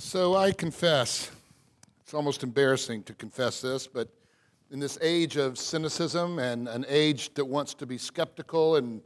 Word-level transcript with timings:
So 0.00 0.36
I 0.36 0.52
confess, 0.52 1.28
it's 2.00 2.14
almost 2.14 2.44
embarrassing 2.44 3.02
to 3.02 3.14
confess 3.14 3.60
this, 3.60 3.88
but 3.88 4.08
in 4.70 4.78
this 4.78 4.96
age 5.02 5.36
of 5.36 5.58
cynicism 5.58 6.38
and 6.38 6.68
an 6.68 6.86
age 6.88 7.34
that 7.34 7.44
wants 7.44 7.74
to 7.74 7.84
be 7.84 7.98
skeptical 7.98 8.76
and 8.76 9.02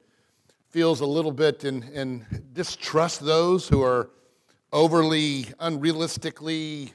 feels 0.69 1.01
a 1.01 1.07
little 1.07 1.33
bit 1.33 1.65
in, 1.65 1.83
in 1.95 2.27
distrust 2.53 3.25
those 3.25 3.67
who 3.67 3.83
are 3.83 4.11
overly 4.71 5.45
unrealistically 5.61 6.93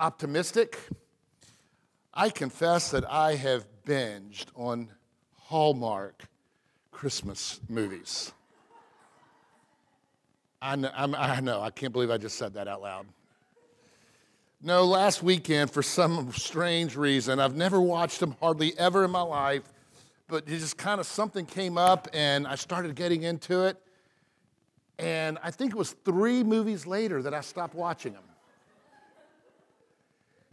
optimistic, 0.00 0.78
I 2.14 2.30
confess 2.30 2.90
that 2.92 3.04
I 3.08 3.34
have 3.34 3.66
binged 3.86 4.46
on 4.56 4.88
Hallmark 5.34 6.24
Christmas 6.90 7.60
movies. 7.68 8.32
I 10.62 10.74
know, 10.76 10.90
I'm, 10.96 11.14
I 11.14 11.40
know, 11.40 11.60
I 11.60 11.68
can't 11.68 11.92
believe 11.92 12.10
I 12.10 12.16
just 12.16 12.38
said 12.38 12.54
that 12.54 12.66
out 12.66 12.80
loud. 12.80 13.06
No, 14.66 14.84
last 14.84 15.22
weekend, 15.22 15.70
for 15.70 15.80
some 15.80 16.32
strange 16.32 16.96
reason, 16.96 17.38
I've 17.38 17.54
never 17.54 17.80
watched 17.80 18.18
them 18.18 18.34
hardly 18.40 18.76
ever 18.76 19.04
in 19.04 19.12
my 19.12 19.22
life, 19.22 19.62
but 20.26 20.42
it 20.48 20.58
just 20.58 20.76
kind 20.76 20.98
of 20.98 21.06
something 21.06 21.46
came 21.46 21.78
up 21.78 22.08
and 22.12 22.48
I 22.48 22.56
started 22.56 22.96
getting 22.96 23.22
into 23.22 23.62
it. 23.62 23.80
And 24.98 25.38
I 25.40 25.52
think 25.52 25.70
it 25.70 25.76
was 25.76 25.92
three 26.04 26.42
movies 26.42 26.84
later 26.84 27.22
that 27.22 27.32
I 27.32 27.42
stopped 27.42 27.76
watching 27.76 28.14
them. 28.14 28.24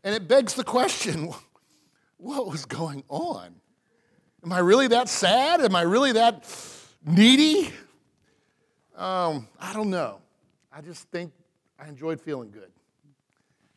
And 0.03 0.14
it 0.14 0.27
begs 0.27 0.53
the 0.53 0.64
question 0.64 1.34
what 2.17 2.45
was 2.45 2.66
going 2.66 3.03
on? 3.09 3.55
Am 4.44 4.53
I 4.53 4.59
really 4.59 4.89
that 4.89 5.09
sad? 5.09 5.59
Am 5.59 5.75
I 5.75 5.81
really 5.81 6.11
that 6.11 6.45
needy? 7.03 7.72
Um, 8.95 9.48
I 9.59 9.73
don't 9.73 9.89
know. 9.89 10.20
I 10.72 10.81
just 10.81 11.09
think 11.09 11.34
I 11.80 11.88
enjoyed 11.88 12.22
feeling 12.22 12.52
good 12.52 12.73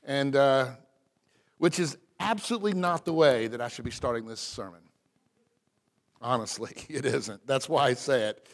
and 0.06 0.36
uh, 0.36 0.68
which 1.58 1.78
is 1.78 1.98
absolutely 2.20 2.72
not 2.72 3.04
the 3.04 3.12
way 3.12 3.48
that 3.48 3.60
I 3.60 3.68
should 3.68 3.84
be 3.84 3.90
starting 3.90 4.26
this 4.26 4.40
sermon. 4.40 4.80
Honestly, 6.22 6.72
it 6.88 7.04
isn't. 7.04 7.46
That's 7.46 7.68
why 7.68 7.88
I 7.88 7.94
say 7.94 8.22
it. 8.22 8.46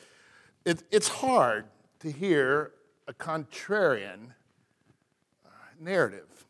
it 0.64 0.82
it's 0.90 1.08
hard 1.08 1.66
to 2.00 2.10
hear 2.10 2.72
a 3.06 3.12
contrarian 3.12 4.30
uh, 5.44 5.48
narrative, 5.78 6.46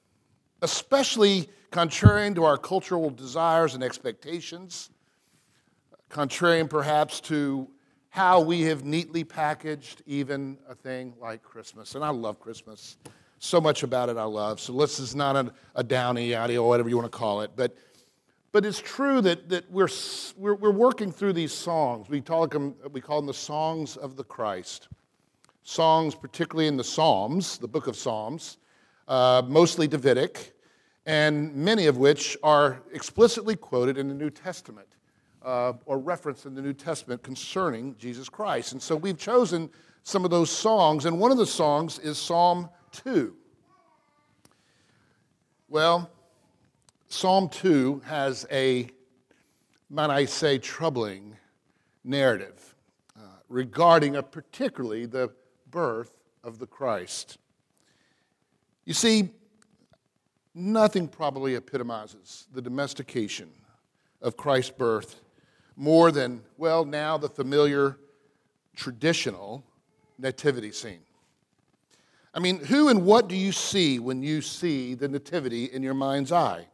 especially 0.62 1.48
contrarian 1.70 2.34
to 2.36 2.44
our 2.44 2.56
cultural 2.56 3.10
desires 3.10 3.74
and 3.74 3.82
expectations, 3.82 4.90
contrarian 6.10 6.68
perhaps 6.68 7.20
to 7.20 7.68
how 8.10 8.40
we 8.40 8.62
have 8.62 8.84
neatly 8.84 9.24
packaged 9.24 10.02
even 10.06 10.58
a 10.68 10.74
thing 10.74 11.14
like 11.18 11.42
Christmas. 11.42 11.94
And 11.94 12.04
I 12.04 12.10
love 12.10 12.38
Christmas 12.38 12.98
so 13.42 13.60
much 13.60 13.82
about 13.82 14.08
it 14.08 14.16
I 14.16 14.22
love. 14.22 14.60
So 14.60 14.72
this 14.72 15.00
is 15.00 15.16
not 15.16 15.34
a, 15.34 15.52
a 15.74 15.82
downy 15.82 16.32
audio, 16.32 16.62
or 16.62 16.68
whatever 16.68 16.88
you 16.88 16.96
want 16.96 17.10
to 17.10 17.18
call 17.18 17.40
it. 17.40 17.50
But, 17.56 17.76
but 18.52 18.64
it's 18.64 18.78
true 18.78 19.20
that, 19.22 19.48
that 19.48 19.68
we're, 19.68 19.88
we're, 20.36 20.54
we're 20.54 20.70
working 20.70 21.10
through 21.10 21.32
these 21.32 21.52
songs. 21.52 22.08
We, 22.08 22.20
talk 22.20 22.52
them, 22.52 22.76
we 22.92 23.00
call 23.00 23.18
them 23.18 23.26
the 23.26 23.34
songs 23.34 23.96
of 23.96 24.14
the 24.14 24.22
Christ. 24.22 24.88
Songs, 25.64 26.14
particularly 26.14 26.68
in 26.68 26.76
the 26.76 26.84
Psalms, 26.84 27.58
the 27.58 27.66
book 27.66 27.88
of 27.88 27.96
Psalms, 27.96 28.58
uh, 29.08 29.42
mostly 29.44 29.88
Davidic, 29.88 30.54
and 31.06 31.52
many 31.52 31.86
of 31.86 31.96
which 31.96 32.36
are 32.44 32.80
explicitly 32.92 33.56
quoted 33.56 33.98
in 33.98 34.06
the 34.06 34.14
New 34.14 34.30
Testament. 34.30 34.86
Uh, 35.42 35.72
or 35.86 35.98
referenced 35.98 36.46
in 36.46 36.54
the 36.54 36.62
New 36.62 36.72
Testament 36.72 37.20
concerning 37.24 37.96
Jesus 37.98 38.28
Christ. 38.28 38.70
And 38.70 38.80
so 38.80 38.94
we've 38.94 39.18
chosen 39.18 39.68
some 40.04 40.24
of 40.24 40.30
those 40.30 40.48
songs, 40.48 41.04
and 41.06 41.18
one 41.18 41.32
of 41.32 41.38
the 41.38 41.46
songs 41.46 41.98
is 41.98 42.16
Psalm 42.16 42.68
2. 42.92 43.36
Well, 45.68 46.10
Psalm 47.08 47.48
2 47.48 48.02
has 48.06 48.46
a, 48.50 48.88
might 49.90 50.10
I 50.10 50.24
say, 50.24 50.58
troubling 50.58 51.36
narrative 52.04 52.74
uh, 53.16 53.22
regarding 53.48 54.16
a 54.16 54.22
particularly 54.22 55.06
the 55.06 55.30
birth 55.70 56.12
of 56.44 56.58
the 56.58 56.66
Christ. 56.66 57.38
You 58.84 58.94
see, 58.94 59.30
nothing 60.54 61.08
probably 61.08 61.54
epitomizes 61.54 62.46
the 62.52 62.62
domestication 62.62 63.50
of 64.20 64.36
Christ's 64.36 64.72
birth 64.72 65.20
more 65.76 66.12
than, 66.12 66.42
well, 66.58 66.84
now 66.84 67.16
the 67.16 67.28
familiar 67.28 67.98
traditional 68.76 69.64
nativity 70.18 70.72
scene. 70.72 71.00
I 72.34 72.40
mean, 72.40 72.64
who 72.64 72.88
and 72.88 73.04
what 73.04 73.28
do 73.28 73.36
you 73.36 73.52
see 73.52 73.98
when 73.98 74.22
you 74.22 74.40
see 74.40 74.94
the 74.94 75.08
nativity 75.08 75.66
in 75.66 75.82
your 75.82 75.94
mind's 75.94 76.32
eye? 76.32 76.66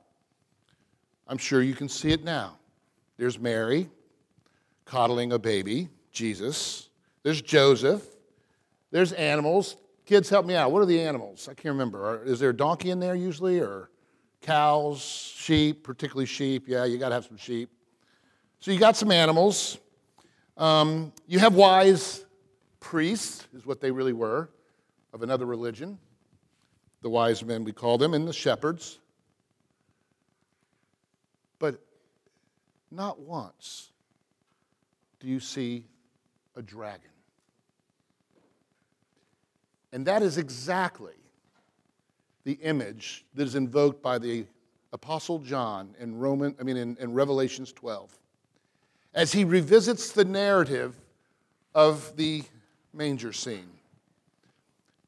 I'm 1.26 1.38
sure 1.38 1.62
you 1.62 1.74
can 1.74 1.88
see 1.88 2.12
it 2.12 2.22
now. 2.22 2.58
There's 3.16 3.38
Mary 3.38 3.88
coddling 4.84 5.32
a 5.32 5.38
baby, 5.38 5.88
Jesus. 6.12 6.88
There's 7.24 7.42
Joseph. 7.42 8.06
There's 8.92 9.12
animals. 9.12 9.76
Kids, 10.06 10.30
help 10.30 10.46
me 10.46 10.54
out. 10.54 10.70
What 10.70 10.80
are 10.80 10.86
the 10.86 11.00
animals? 11.00 11.48
I 11.48 11.54
can't 11.54 11.72
remember. 11.72 12.22
Is 12.24 12.38
there 12.38 12.50
a 12.50 12.56
donkey 12.56 12.90
in 12.90 13.00
there 13.00 13.14
usually, 13.14 13.58
or 13.60 13.90
cows, 14.40 15.00
sheep, 15.02 15.82
particularly 15.82 16.24
sheep? 16.24 16.68
Yeah, 16.68 16.84
you 16.84 16.98
got 16.98 17.08
to 17.08 17.16
have 17.16 17.24
some 17.24 17.36
sheep. 17.36 17.68
So 18.60 18.70
you 18.70 18.78
got 18.78 18.96
some 18.96 19.10
animals. 19.10 19.76
Um, 20.56 21.12
you 21.26 21.40
have 21.40 21.54
wise 21.54 22.24
priests, 22.80 23.46
is 23.54 23.66
what 23.66 23.80
they 23.80 23.90
really 23.90 24.12
were 24.12 24.48
of 25.12 25.22
another 25.22 25.46
religion, 25.46 25.98
the 27.02 27.08
wise 27.08 27.44
men 27.44 27.64
we 27.64 27.72
call 27.72 27.98
them, 27.98 28.14
and 28.14 28.26
the 28.26 28.32
shepherds. 28.32 28.98
But 31.58 31.80
not 32.90 33.20
once 33.20 33.90
do 35.20 35.26
you 35.26 35.40
see 35.40 35.84
a 36.56 36.62
dragon. 36.62 37.10
And 39.92 40.06
that 40.06 40.22
is 40.22 40.38
exactly 40.38 41.14
the 42.44 42.52
image 42.62 43.24
that 43.34 43.44
is 43.44 43.54
invoked 43.54 44.02
by 44.02 44.18
the 44.18 44.46
Apostle 44.92 45.38
John 45.38 45.94
in 45.98 46.18
Roman, 46.18 46.54
I 46.60 46.62
mean 46.62 46.76
in, 46.76 46.96
in 46.98 47.12
Revelations 47.12 47.72
12. 47.72 48.16
As 49.14 49.32
he 49.32 49.44
revisits 49.44 50.12
the 50.12 50.24
narrative 50.24 50.94
of 51.74 52.16
the 52.16 52.42
manger 52.92 53.32
scene. 53.32 53.77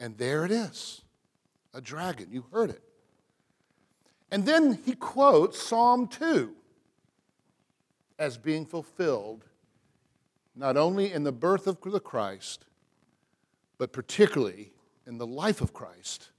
And 0.00 0.16
there 0.16 0.44
it 0.44 0.50
is 0.50 1.02
a 1.74 1.80
dragon. 1.80 2.28
You 2.32 2.46
heard 2.50 2.70
it. 2.70 2.82
And 4.32 4.46
then 4.46 4.80
he 4.84 4.94
quotes 4.94 5.62
Psalm 5.62 6.08
2 6.08 6.54
as 8.18 8.38
being 8.38 8.64
fulfilled 8.66 9.44
not 10.56 10.76
only 10.76 11.12
in 11.12 11.22
the 11.22 11.32
birth 11.32 11.66
of 11.66 11.78
the 11.80 12.00
Christ, 12.00 12.64
but 13.78 13.92
particularly 13.92 14.72
in 15.06 15.16
the 15.16 15.26
life 15.26 15.60
of 15.60 15.72
Christ, 15.72 16.30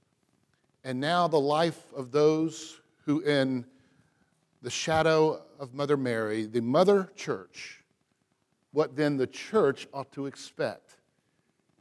and 0.84 1.00
now 1.00 1.28
the 1.28 1.40
life 1.40 1.92
of 1.94 2.12
those 2.12 2.80
who, 3.04 3.20
in 3.20 3.64
the 4.62 4.70
shadow 4.70 5.42
of 5.58 5.74
Mother 5.74 5.96
Mary, 5.96 6.46
the 6.46 6.60
Mother 6.60 7.10
Church, 7.16 7.82
what 8.72 8.96
then 8.96 9.16
the 9.16 9.26
church 9.26 9.86
ought 9.92 10.10
to 10.12 10.26
expect 10.26 10.96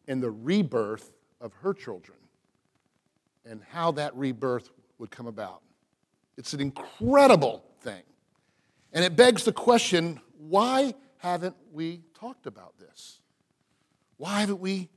in 0.08 0.19
the 0.19 0.31
rebirth 0.31 1.12
of 1.41 1.53
her 1.62 1.74
children 1.74 2.18
and 3.46 3.62
how 3.72 3.91
that 3.91 4.16
rebirth 4.16 4.69
would 5.00 5.12
come 5.12 5.28
about. 5.28 5.62
It's 6.38 6.53
an 6.53 6.62
incredible 6.62 7.63
thing. 7.81 8.03
And 8.94 9.03
it 9.03 9.16
begs 9.16 9.44
the 9.44 9.53
question 9.53 10.19
why 10.38 10.94
haven't 11.18 11.56
we 11.72 12.01
talked 12.13 12.47
about 12.47 12.78
this? 12.80 13.19
Why 14.18 14.40
haven't 14.40 14.59
we 14.59 14.90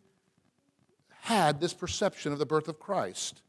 had 1.20 1.60
this 1.60 1.74
perception 1.74 2.32
of 2.32 2.38
the 2.38 2.46
birth 2.46 2.68
of 2.68 2.78
Christ? 2.78 3.42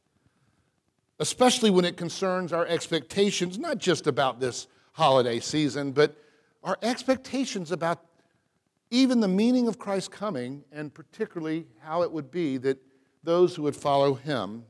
Especially 1.19 1.69
when 1.69 1.85
it 1.85 1.95
concerns 1.95 2.51
our 2.51 2.65
expectations, 2.65 3.57
not 3.57 3.77
just 3.77 4.07
about 4.07 4.39
this 4.39 4.67
holiday 4.93 5.39
season, 5.39 5.91
but 5.91 6.17
our 6.63 6.77
expectations 6.81 7.71
about 7.71 8.03
even 8.91 9.19
the 9.19 9.27
meaning 9.27 9.67
of 9.67 9.79
Christ's 9.79 10.09
coming, 10.09 10.63
and 10.71 10.93
particularly 10.93 11.67
how 11.81 12.01
it 12.01 12.11
would 12.11 12.31
be 12.31 12.57
that 12.57 12.77
those 13.25 13.55
who 13.55 13.63
would 13.63 13.75
follow 13.75 14.13
him 14.13 14.63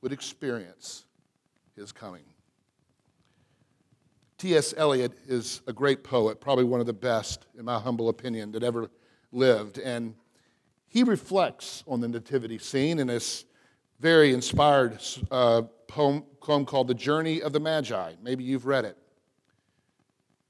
would 0.00 0.12
experience 0.12 1.04
his 1.76 1.92
coming. 1.92 2.22
T.S. 4.38 4.74
Eliot 4.76 5.12
is 5.26 5.62
a 5.66 5.72
great 5.72 6.04
poet, 6.04 6.40
probably 6.40 6.64
one 6.64 6.80
of 6.80 6.86
the 6.86 6.92
best, 6.92 7.46
in 7.58 7.64
my 7.64 7.78
humble 7.78 8.08
opinion, 8.08 8.52
that 8.52 8.62
ever 8.62 8.90
lived. 9.32 9.78
And 9.78 10.14
he 10.88 11.02
reflects 11.02 11.82
on 11.86 12.00
the 12.00 12.08
nativity 12.08 12.58
scene 12.58 12.98
in 12.98 13.08
this 13.08 13.44
very 14.00 14.32
inspired 14.32 14.98
uh, 15.30 15.62
poem, 15.88 16.24
poem 16.40 16.64
called 16.64 16.88
The 16.88 16.94
Journey 16.94 17.42
of 17.42 17.52
the 17.52 17.60
Magi. 17.60 18.14
Maybe 18.22 18.44
you've 18.44 18.66
read 18.66 18.84
it. 18.84 18.98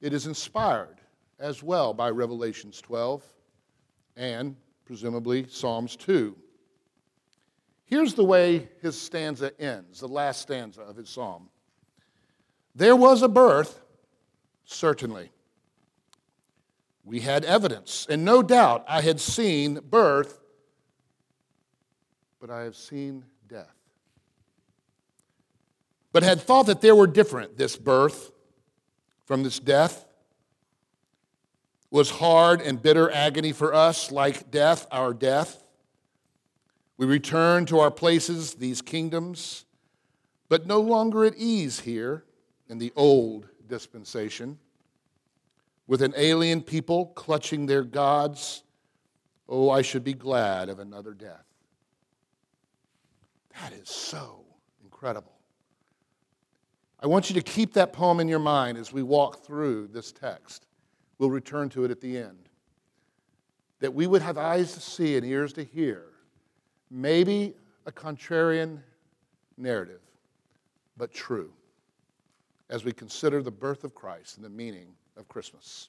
It 0.00 0.12
is 0.12 0.26
inspired 0.26 1.00
as 1.38 1.62
well 1.62 1.94
by 1.94 2.10
Revelations 2.10 2.80
12 2.80 3.22
and 4.16 4.56
presumably 4.84 5.46
Psalms 5.48 5.96
2. 5.96 6.36
Here's 7.86 8.14
the 8.14 8.24
way 8.24 8.68
his 8.80 9.00
stanza 9.00 9.58
ends, 9.60 10.00
the 10.00 10.08
last 10.08 10.40
stanza 10.42 10.82
of 10.82 10.96
his 10.96 11.08
psalm. 11.08 11.48
There 12.74 12.96
was 12.96 13.22
a 13.22 13.28
birth, 13.28 13.80
certainly. 14.64 15.30
We 17.04 17.20
had 17.20 17.44
evidence, 17.44 18.06
and 18.08 18.24
no 18.24 18.42
doubt 18.42 18.84
I 18.88 19.02
had 19.02 19.20
seen 19.20 19.80
birth, 19.90 20.40
but 22.40 22.50
I 22.50 22.62
have 22.62 22.76
seen 22.76 23.24
death. 23.46 23.74
But 26.12 26.22
had 26.22 26.40
thought 26.40 26.66
that 26.66 26.80
there 26.80 26.96
were 26.96 27.06
different, 27.06 27.58
this 27.58 27.76
birth 27.76 28.32
from 29.24 29.42
this 29.42 29.58
death 29.58 30.06
was 31.90 32.10
hard 32.10 32.60
and 32.60 32.82
bitter 32.82 33.10
agony 33.10 33.52
for 33.52 33.72
us, 33.72 34.10
like 34.10 34.50
death, 34.50 34.86
our 34.90 35.14
death. 35.14 35.63
We 36.96 37.06
return 37.06 37.66
to 37.66 37.80
our 37.80 37.90
places, 37.90 38.54
these 38.54 38.80
kingdoms, 38.80 39.64
but 40.48 40.66
no 40.66 40.80
longer 40.80 41.24
at 41.24 41.34
ease 41.36 41.80
here 41.80 42.24
in 42.68 42.78
the 42.78 42.92
old 42.94 43.48
dispensation, 43.66 44.58
with 45.86 46.02
an 46.02 46.14
alien 46.16 46.62
people 46.62 47.06
clutching 47.06 47.66
their 47.66 47.82
gods. 47.82 48.62
Oh, 49.48 49.70
I 49.70 49.82
should 49.82 50.04
be 50.04 50.14
glad 50.14 50.68
of 50.68 50.78
another 50.78 51.12
death. 51.12 51.44
That 53.60 53.72
is 53.72 53.88
so 53.88 54.44
incredible. 54.82 55.32
I 57.00 57.06
want 57.06 57.28
you 57.28 57.34
to 57.34 57.42
keep 57.42 57.74
that 57.74 57.92
poem 57.92 58.20
in 58.20 58.28
your 58.28 58.38
mind 58.38 58.78
as 58.78 58.92
we 58.92 59.02
walk 59.02 59.44
through 59.44 59.88
this 59.88 60.12
text. 60.12 60.66
We'll 61.18 61.30
return 61.30 61.68
to 61.70 61.84
it 61.84 61.90
at 61.90 62.00
the 62.00 62.16
end. 62.16 62.48
That 63.80 63.92
we 63.92 64.06
would 64.06 64.22
have 64.22 64.38
eyes 64.38 64.72
to 64.74 64.80
see 64.80 65.16
and 65.16 65.26
ears 65.26 65.52
to 65.54 65.64
hear 65.64 66.13
maybe 66.94 67.52
a 67.86 67.92
contrarian 67.92 68.78
narrative, 69.58 70.00
but 70.96 71.12
true, 71.12 71.52
as 72.70 72.84
we 72.84 72.92
consider 72.92 73.42
the 73.42 73.50
birth 73.50 73.82
of 73.82 73.94
Christ 73.94 74.36
and 74.36 74.44
the 74.44 74.50
meaning 74.50 74.86
of 75.16 75.28
Christmas. 75.28 75.88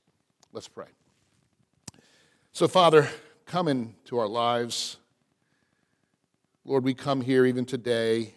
Let's 0.51 0.67
pray. 0.67 0.87
So, 2.51 2.67
Father, 2.67 3.07
come 3.45 3.67
into 3.67 4.17
our 4.17 4.27
lives. 4.27 4.97
Lord, 6.65 6.83
we 6.83 6.95
come 6.95 7.21
here 7.21 7.45
even 7.45 7.65
today 7.65 8.33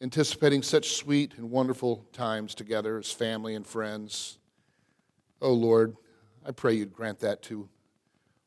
anticipating 0.00 0.62
such 0.62 0.92
sweet 0.92 1.34
and 1.36 1.50
wonderful 1.50 2.06
times 2.14 2.54
together 2.54 2.96
as 2.96 3.12
family 3.12 3.54
and 3.54 3.66
friends. 3.66 4.38
Oh, 5.42 5.52
Lord, 5.52 5.96
I 6.46 6.52
pray 6.52 6.72
you'd 6.72 6.94
grant 6.94 7.18
that 7.20 7.42
to 7.44 7.68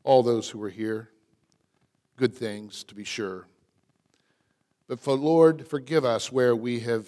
all 0.03 0.23
those 0.23 0.49
who 0.49 0.61
are 0.63 0.69
here 0.69 1.12
good 2.17 2.33
things, 2.33 2.83
to 2.85 2.95
be 2.95 3.03
sure. 3.03 3.47
But 4.87 4.99
for 4.99 5.15
Lord, 5.15 5.67
forgive 5.67 6.05
us 6.05 6.31
where 6.31 6.55
we 6.55 6.81
have 6.81 7.07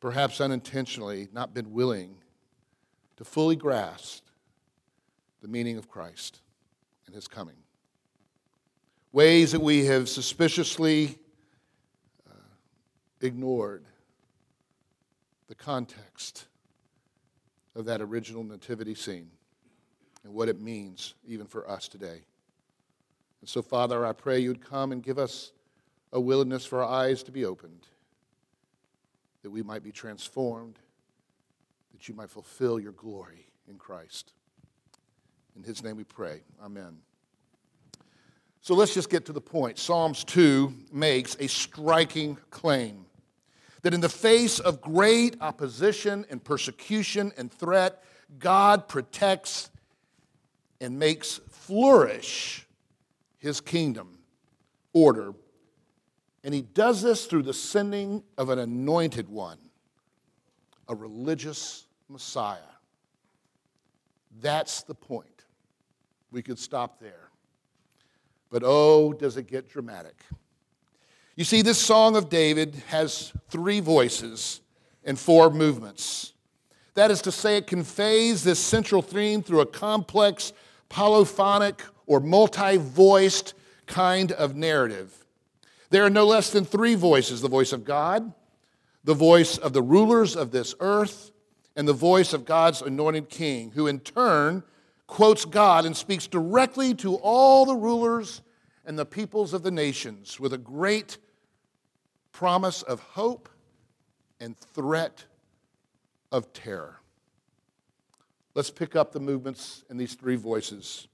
perhaps 0.00 0.40
unintentionally 0.40 1.28
not 1.32 1.52
been 1.54 1.72
willing 1.72 2.16
to 3.16 3.24
fully 3.24 3.56
grasp 3.56 4.24
the 5.42 5.48
meaning 5.48 5.76
of 5.76 5.88
Christ 5.88 6.40
and 7.06 7.14
his 7.14 7.28
coming. 7.28 7.56
Ways 9.12 9.52
that 9.52 9.60
we 9.60 9.86
have 9.86 10.08
suspiciously 10.08 11.18
uh, 12.28 12.34
ignored 13.20 13.84
the 15.48 15.54
context 15.54 16.46
of 17.74 17.86
that 17.86 18.00
original 18.00 18.44
nativity 18.44 18.94
scene 18.94 19.30
and 20.24 20.32
what 20.32 20.48
it 20.48 20.60
means 20.60 21.14
even 21.26 21.46
for 21.46 21.68
us 21.68 21.88
today. 21.88 22.22
And 23.40 23.48
so, 23.48 23.62
Father, 23.62 24.04
I 24.04 24.12
pray 24.12 24.38
you'd 24.38 24.64
come 24.64 24.92
and 24.92 25.02
give 25.02 25.18
us 25.18 25.52
a 26.12 26.20
willingness 26.20 26.66
for 26.66 26.82
our 26.82 26.90
eyes 26.90 27.22
to 27.24 27.32
be 27.32 27.44
opened, 27.44 27.86
that 29.42 29.50
we 29.50 29.62
might 29.62 29.82
be 29.82 29.92
transformed, 29.92 30.78
that 31.92 32.08
you 32.08 32.14
might 32.14 32.30
fulfill 32.30 32.78
your 32.78 32.92
glory 32.92 33.46
in 33.68 33.76
Christ. 33.76 34.32
In 35.56 35.62
his 35.62 35.82
name 35.82 35.96
we 35.96 36.04
pray. 36.04 36.42
Amen. 36.62 36.98
So 38.62 38.74
let's 38.74 38.92
just 38.92 39.08
get 39.08 39.24
to 39.26 39.32
the 39.32 39.40
point. 39.40 39.78
Psalms 39.78 40.22
2 40.24 40.74
makes 40.92 41.36
a 41.40 41.46
striking 41.46 42.36
claim 42.50 43.06
that 43.82 43.94
in 43.94 44.00
the 44.00 44.08
face 44.08 44.58
of 44.60 44.82
great 44.82 45.36
opposition 45.40 46.26
and 46.28 46.44
persecution 46.44 47.32
and 47.38 47.50
threat, 47.50 48.04
God 48.38 48.86
protects 48.86 49.70
and 50.80 50.98
makes 50.98 51.40
flourish 51.48 52.66
his 53.40 53.60
kingdom 53.60 54.18
order. 54.92 55.34
And 56.44 56.54
he 56.54 56.62
does 56.62 57.02
this 57.02 57.26
through 57.26 57.42
the 57.42 57.52
sending 57.52 58.22
of 58.38 58.48
an 58.48 58.58
anointed 58.58 59.28
one, 59.28 59.58
a 60.88 60.94
religious 60.94 61.86
Messiah. 62.08 62.58
That's 64.40 64.82
the 64.82 64.94
point. 64.94 65.26
We 66.30 66.42
could 66.42 66.58
stop 66.58 67.00
there. 67.00 67.30
But 68.50 68.62
oh, 68.64 69.12
does 69.12 69.36
it 69.36 69.48
get 69.48 69.68
dramatic. 69.68 70.16
You 71.36 71.44
see, 71.44 71.62
this 71.62 71.78
Song 71.78 72.16
of 72.16 72.28
David 72.28 72.82
has 72.88 73.32
three 73.48 73.80
voices 73.80 74.60
and 75.04 75.18
four 75.18 75.50
movements. 75.50 76.32
That 76.94 77.10
is 77.10 77.22
to 77.22 77.32
say, 77.32 77.56
it 77.56 77.66
conveys 77.66 78.42
this 78.44 78.58
central 78.58 79.00
theme 79.02 79.42
through 79.42 79.60
a 79.60 79.66
complex 79.66 80.52
polyphonic 80.88 81.82
or 82.10 82.18
multi 82.18 82.76
voiced 82.76 83.54
kind 83.86 84.32
of 84.32 84.56
narrative. 84.56 85.14
There 85.90 86.04
are 86.04 86.10
no 86.10 86.26
less 86.26 86.50
than 86.50 86.64
three 86.64 86.96
voices 86.96 87.40
the 87.40 87.48
voice 87.48 87.72
of 87.72 87.84
God, 87.84 88.32
the 89.04 89.14
voice 89.14 89.56
of 89.56 89.72
the 89.72 89.82
rulers 89.82 90.34
of 90.34 90.50
this 90.50 90.74
earth, 90.80 91.30
and 91.76 91.86
the 91.86 91.92
voice 91.92 92.32
of 92.32 92.44
God's 92.44 92.82
anointed 92.82 93.28
king, 93.28 93.70
who 93.70 93.86
in 93.86 94.00
turn 94.00 94.64
quotes 95.06 95.44
God 95.44 95.86
and 95.86 95.96
speaks 95.96 96.26
directly 96.26 96.96
to 96.96 97.14
all 97.14 97.64
the 97.64 97.76
rulers 97.76 98.42
and 98.84 98.98
the 98.98 99.06
peoples 99.06 99.54
of 99.54 99.62
the 99.62 99.70
nations 99.70 100.40
with 100.40 100.52
a 100.52 100.58
great 100.58 101.16
promise 102.32 102.82
of 102.82 102.98
hope 102.98 103.48
and 104.40 104.58
threat 104.58 105.26
of 106.32 106.52
terror. 106.52 106.98
Let's 108.56 108.70
pick 108.70 108.96
up 108.96 109.12
the 109.12 109.20
movements 109.20 109.84
in 109.88 109.96
these 109.96 110.14
three 110.14 110.34
voices 110.34 111.06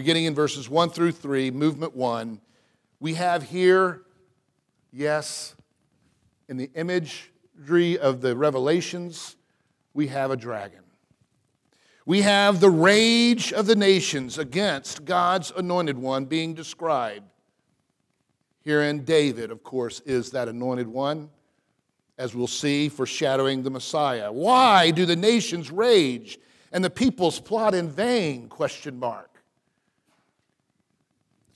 beginning 0.00 0.24
in 0.24 0.34
verses 0.34 0.66
1 0.66 0.88
through 0.88 1.12
3, 1.12 1.50
movement 1.50 1.94
1, 1.94 2.40
we 3.00 3.12
have 3.12 3.42
here, 3.42 4.00
yes, 4.90 5.54
in 6.48 6.56
the 6.56 6.70
imagery 6.74 7.98
of 7.98 8.22
the 8.22 8.34
revelations, 8.34 9.36
we 9.92 10.06
have 10.06 10.30
a 10.30 10.38
dragon. 10.38 10.80
We 12.06 12.22
have 12.22 12.60
the 12.60 12.70
rage 12.70 13.52
of 13.52 13.66
the 13.66 13.76
nations 13.76 14.38
against 14.38 15.04
God's 15.04 15.52
anointed 15.54 15.98
one 15.98 16.24
being 16.24 16.54
described. 16.54 17.28
Herein, 18.64 19.04
David, 19.04 19.50
of 19.50 19.62
course, 19.62 20.00
is 20.06 20.30
that 20.30 20.48
anointed 20.48 20.88
one, 20.88 21.28
as 22.16 22.34
we'll 22.34 22.46
see, 22.46 22.88
foreshadowing 22.88 23.64
the 23.64 23.70
Messiah. 23.70 24.32
Why 24.32 24.92
do 24.92 25.04
the 25.04 25.14
nations 25.14 25.70
rage 25.70 26.38
and 26.72 26.82
the 26.82 26.88
peoples 26.88 27.38
plot 27.38 27.74
in 27.74 27.90
vain? 27.90 28.48
Question 28.48 28.98
mark. 28.98 29.29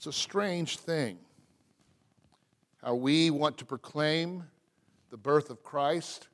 It's 0.05 0.15
a 0.15 0.21
strange 0.21 0.77
thing 0.77 1.17
how 2.83 2.93
we 2.93 3.31
want 3.31 3.57
to 3.57 3.65
proclaim 3.65 4.43
the 5.09 5.17
birth 5.17 5.49
of 5.49 5.63
Christ. 5.63 6.27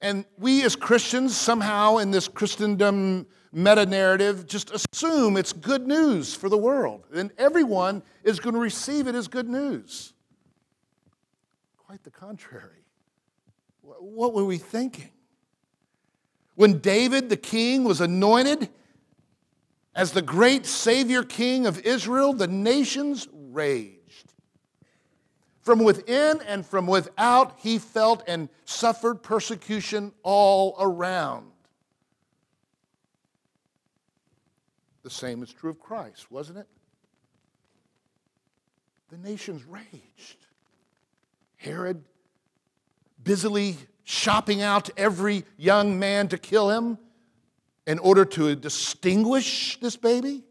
And 0.00 0.24
we 0.38 0.62
as 0.62 0.76
Christians, 0.76 1.36
somehow 1.36 1.96
in 1.96 2.12
this 2.12 2.28
Christendom 2.28 3.26
meta 3.50 3.84
narrative, 3.84 4.46
just 4.46 4.70
assume 4.70 5.36
it's 5.36 5.52
good 5.52 5.88
news 5.88 6.36
for 6.36 6.48
the 6.48 6.56
world. 6.56 7.04
And 7.12 7.32
everyone 7.36 8.04
is 8.22 8.38
going 8.38 8.54
to 8.54 8.60
receive 8.60 9.08
it 9.08 9.16
as 9.16 9.26
good 9.26 9.48
news. 9.48 10.12
Quite 11.78 12.04
the 12.04 12.12
contrary. 12.12 12.84
What 13.82 14.34
were 14.34 14.44
we 14.44 14.56
thinking? 14.58 15.10
When 16.54 16.78
David 16.78 17.28
the 17.28 17.36
king 17.36 17.82
was 17.82 18.00
anointed, 18.00 18.68
as 19.94 20.12
the 20.12 20.22
great 20.22 20.66
Savior 20.66 21.22
King 21.22 21.66
of 21.66 21.80
Israel, 21.80 22.32
the 22.32 22.46
nations 22.46 23.28
raged. 23.32 24.32
From 25.62 25.80
within 25.84 26.40
and 26.46 26.64
from 26.64 26.86
without, 26.86 27.58
he 27.58 27.78
felt 27.78 28.22
and 28.26 28.48
suffered 28.64 29.22
persecution 29.22 30.12
all 30.22 30.76
around. 30.80 31.50
The 35.02 35.10
same 35.10 35.42
is 35.42 35.52
true 35.52 35.70
of 35.70 35.78
Christ, 35.78 36.30
wasn't 36.30 36.58
it? 36.58 36.66
The 39.10 39.18
nations 39.18 39.64
raged. 39.64 40.46
Herod 41.56 42.04
busily 43.22 43.76
shopping 44.04 44.62
out 44.62 44.90
every 44.96 45.44
young 45.56 45.98
man 45.98 46.28
to 46.28 46.38
kill 46.38 46.70
him 46.70 46.98
in 47.88 47.98
order 48.00 48.26
to 48.26 48.54
distinguish 48.54 49.80
this 49.80 49.96
baby? 49.96 50.44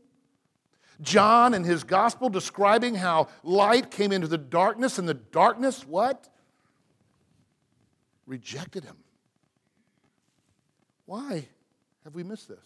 John 1.01 1.53
in 1.53 1.63
his 1.63 1.83
gospel 1.83 2.29
describing 2.29 2.95
how 2.95 3.27
light 3.43 3.91
came 3.91 4.11
into 4.11 4.25
the 4.25 4.39
darkness 4.39 4.97
and 4.97 5.07
the 5.07 5.13
darkness, 5.13 5.85
what? 5.85 6.27
Rejected 8.25 8.83
him. 8.83 8.97
Why 11.05 11.47
have 12.03 12.15
we 12.15 12.23
missed 12.23 12.47
this? 12.47 12.57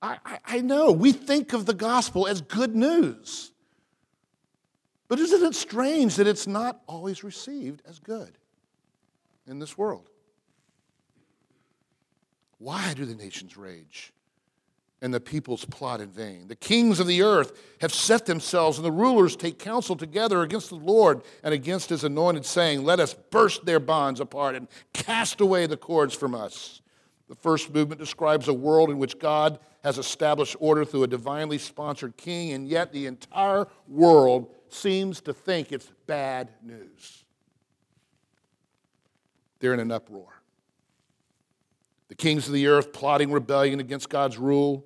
I, 0.00 0.18
I, 0.24 0.38
I 0.44 0.60
know 0.60 0.92
we 0.92 1.10
think 1.10 1.52
of 1.52 1.66
the 1.66 1.74
gospel 1.74 2.28
as 2.28 2.40
good 2.40 2.76
news. 2.76 3.50
But 5.08 5.18
isn't 5.18 5.42
it 5.42 5.56
strange 5.56 6.14
that 6.14 6.28
it's 6.28 6.46
not 6.46 6.80
always 6.86 7.24
received 7.24 7.82
as 7.88 7.98
good 7.98 8.38
in 9.48 9.58
this 9.58 9.76
world? 9.76 10.08
Why 12.62 12.94
do 12.94 13.04
the 13.04 13.16
nations 13.16 13.56
rage 13.56 14.12
and 15.00 15.12
the 15.12 15.18
peoples 15.18 15.64
plot 15.64 16.00
in 16.00 16.12
vain? 16.12 16.46
The 16.46 16.54
kings 16.54 17.00
of 17.00 17.08
the 17.08 17.22
earth 17.22 17.58
have 17.80 17.92
set 17.92 18.24
themselves, 18.24 18.78
and 18.78 18.84
the 18.84 18.92
rulers 18.92 19.34
take 19.34 19.58
counsel 19.58 19.96
together 19.96 20.42
against 20.42 20.68
the 20.68 20.76
Lord 20.76 21.22
and 21.42 21.52
against 21.52 21.88
his 21.88 22.04
anointed, 22.04 22.46
saying, 22.46 22.84
Let 22.84 23.00
us 23.00 23.14
burst 23.14 23.64
their 23.64 23.80
bonds 23.80 24.20
apart 24.20 24.54
and 24.54 24.68
cast 24.92 25.40
away 25.40 25.66
the 25.66 25.76
cords 25.76 26.14
from 26.14 26.36
us. 26.36 26.82
The 27.28 27.34
first 27.34 27.74
movement 27.74 28.00
describes 28.00 28.46
a 28.46 28.54
world 28.54 28.90
in 28.90 28.98
which 28.98 29.18
God 29.18 29.58
has 29.82 29.98
established 29.98 30.54
order 30.60 30.84
through 30.84 31.02
a 31.02 31.08
divinely 31.08 31.58
sponsored 31.58 32.16
king, 32.16 32.52
and 32.52 32.68
yet 32.68 32.92
the 32.92 33.06
entire 33.06 33.66
world 33.88 34.54
seems 34.68 35.20
to 35.22 35.34
think 35.34 35.72
it's 35.72 35.90
bad 36.06 36.48
news. 36.62 37.24
They're 39.58 39.74
in 39.74 39.80
an 39.80 39.90
uproar. 39.90 40.41
The 42.12 42.16
kings 42.16 42.46
of 42.46 42.52
the 42.52 42.66
earth 42.66 42.92
plotting 42.92 43.32
rebellion 43.32 43.80
against 43.80 44.10
God's 44.10 44.36
rule. 44.36 44.84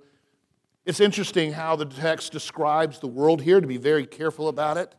It's 0.85 1.00
interesting 1.00 1.52
how 1.52 1.75
the 1.75 1.85
text 1.85 2.30
describes 2.30 3.00
the 3.00 3.09
world 3.09 3.42
here, 3.42 3.61
to 3.61 3.66
be 3.66 3.78
very 3.78 4.06
careful 4.06 4.47
about 4.47 4.76
it. 4.76 4.95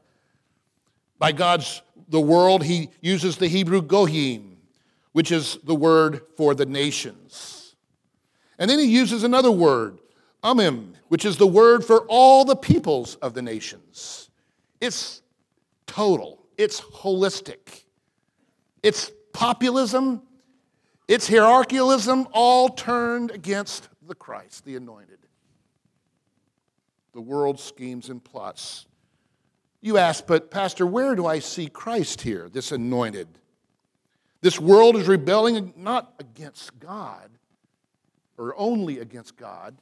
By 1.17 1.31
God's 1.31 1.81
the 2.09 2.19
world, 2.19 2.65
he 2.65 2.89
uses 2.99 3.37
the 3.37 3.47
Hebrew 3.47 3.81
goyim, 3.81 4.57
which 5.13 5.31
is 5.31 5.57
the 5.63 5.73
word 5.73 6.19
for 6.35 6.53
the 6.53 6.65
nations. 6.65 7.77
And 8.59 8.69
then 8.69 8.77
he 8.79 8.87
uses 8.87 9.23
another 9.23 9.49
word, 9.49 9.97
umim, 10.43 10.95
which 11.07 11.23
is 11.23 11.37
the 11.37 11.47
word 11.47 11.85
for 11.85 12.01
all 12.09 12.43
the 12.43 12.57
peoples 12.57 13.15
of 13.21 13.35
the 13.35 13.41
nations. 13.41 14.29
It's 14.81 15.21
total, 15.85 16.43
it's 16.57 16.81
holistic, 16.81 17.85
it's 18.83 19.13
populism, 19.31 20.23
it's 21.07 21.27
hierarchialism, 21.27 22.27
all 22.31 22.69
turned 22.69 23.31
against 23.31 23.87
the 24.05 24.15
Christ, 24.15 24.65
the 24.65 24.75
anointed. 24.75 25.19
The 27.13 27.21
world 27.21 27.59
schemes 27.59 28.09
and 28.09 28.23
plots. 28.23 28.85
You 29.81 29.97
ask, 29.97 30.27
but 30.27 30.51
Pastor, 30.51 30.85
where 30.85 31.15
do 31.15 31.25
I 31.25 31.39
see 31.39 31.67
Christ 31.67 32.21
here, 32.21 32.49
this 32.49 32.71
anointed? 32.71 33.27
This 34.41 34.59
world 34.59 34.95
is 34.95 35.07
rebelling 35.07 35.73
not 35.75 36.13
against 36.19 36.79
God 36.79 37.29
or 38.37 38.53
only 38.57 38.99
against 38.99 39.35
God, 39.37 39.75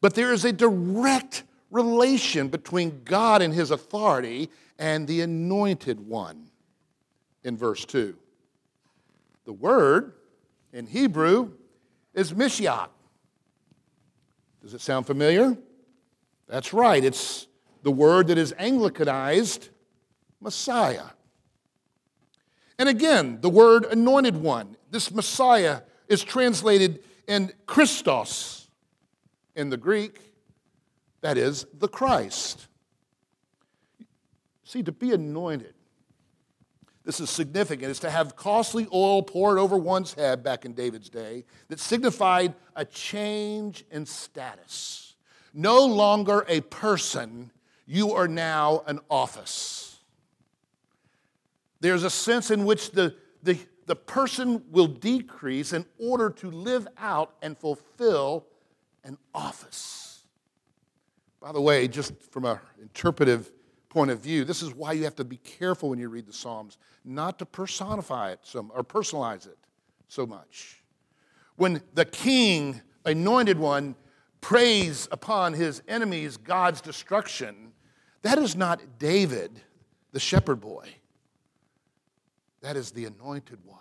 but 0.00 0.14
there 0.14 0.32
is 0.32 0.44
a 0.44 0.52
direct 0.52 1.44
relation 1.70 2.48
between 2.48 3.02
God 3.04 3.42
and 3.42 3.54
his 3.54 3.70
authority 3.70 4.50
and 4.78 5.06
the 5.06 5.20
anointed 5.20 6.00
one 6.00 6.50
in 7.44 7.56
verse 7.56 7.84
2. 7.84 8.16
The 9.44 9.52
word 9.52 10.14
in 10.72 10.86
Hebrew 10.86 11.52
is 12.14 12.32
Mashiach. 12.32 12.88
Does 14.62 14.74
it 14.74 14.80
sound 14.80 15.06
familiar? 15.06 15.56
That's 16.48 16.72
right. 16.72 17.02
It's 17.04 17.46
the 17.82 17.90
word 17.90 18.28
that 18.28 18.38
is 18.38 18.52
Anglicanized 18.54 19.70
Messiah. 20.40 21.06
And 22.78 22.88
again, 22.88 23.40
the 23.40 23.48
word 23.48 23.84
anointed 23.84 24.36
one, 24.36 24.76
this 24.90 25.10
Messiah 25.10 25.82
is 26.08 26.22
translated 26.22 27.02
in 27.26 27.52
Christos 27.66 28.68
in 29.54 29.70
the 29.70 29.76
Greek, 29.76 30.20
that 31.20 31.38
is, 31.38 31.66
the 31.78 31.88
Christ. 31.88 32.68
See, 34.64 34.82
to 34.82 34.92
be 34.92 35.12
anointed 35.12 35.74
this 37.04 37.20
is 37.20 37.30
significant, 37.30 37.90
is 37.90 37.98
to 38.00 38.10
have 38.10 38.36
costly 38.36 38.86
oil 38.92 39.22
poured 39.22 39.58
over 39.58 39.76
one's 39.76 40.14
head 40.14 40.42
back 40.42 40.64
in 40.64 40.72
David's 40.72 41.08
day 41.08 41.44
that 41.68 41.80
signified 41.80 42.54
a 42.76 42.84
change 42.84 43.84
in 43.90 44.06
status. 44.06 45.14
No 45.52 45.84
longer 45.84 46.44
a 46.48 46.60
person, 46.60 47.50
you 47.86 48.12
are 48.12 48.28
now 48.28 48.84
an 48.86 49.00
office. 49.10 49.98
There's 51.80 52.04
a 52.04 52.10
sense 52.10 52.50
in 52.50 52.64
which 52.64 52.92
the, 52.92 53.16
the, 53.42 53.58
the 53.86 53.96
person 53.96 54.62
will 54.70 54.86
decrease 54.86 55.72
in 55.72 55.84
order 55.98 56.30
to 56.30 56.50
live 56.50 56.86
out 56.96 57.34
and 57.42 57.58
fulfill 57.58 58.46
an 59.02 59.18
office. 59.34 60.20
By 61.40 61.50
the 61.50 61.60
way, 61.60 61.88
just 61.88 62.14
from 62.30 62.44
an 62.44 62.60
interpretive 62.80 63.50
point 63.92 64.10
of 64.10 64.20
view. 64.20 64.44
This 64.44 64.62
is 64.62 64.74
why 64.74 64.92
you 64.92 65.04
have 65.04 65.16
to 65.16 65.24
be 65.24 65.36
careful 65.36 65.90
when 65.90 65.98
you 65.98 66.08
read 66.08 66.26
the 66.26 66.32
Psalms, 66.32 66.78
not 67.04 67.38
to 67.40 67.46
personify 67.46 68.32
it 68.32 68.38
so, 68.42 68.70
or 68.74 68.82
personalize 68.82 69.46
it 69.46 69.58
so 70.08 70.24
much. 70.24 70.82
When 71.56 71.82
the 71.92 72.06
king, 72.06 72.80
anointed 73.04 73.58
one, 73.58 73.94
prays 74.40 75.08
upon 75.12 75.52
his 75.52 75.82
enemies 75.86 76.38
God's 76.38 76.80
destruction, 76.80 77.72
that 78.22 78.38
is 78.38 78.56
not 78.56 78.80
David, 78.98 79.60
the 80.12 80.20
shepherd 80.20 80.60
boy. 80.60 80.88
That 82.62 82.76
is 82.76 82.92
the 82.92 83.04
anointed 83.04 83.58
one, 83.66 83.78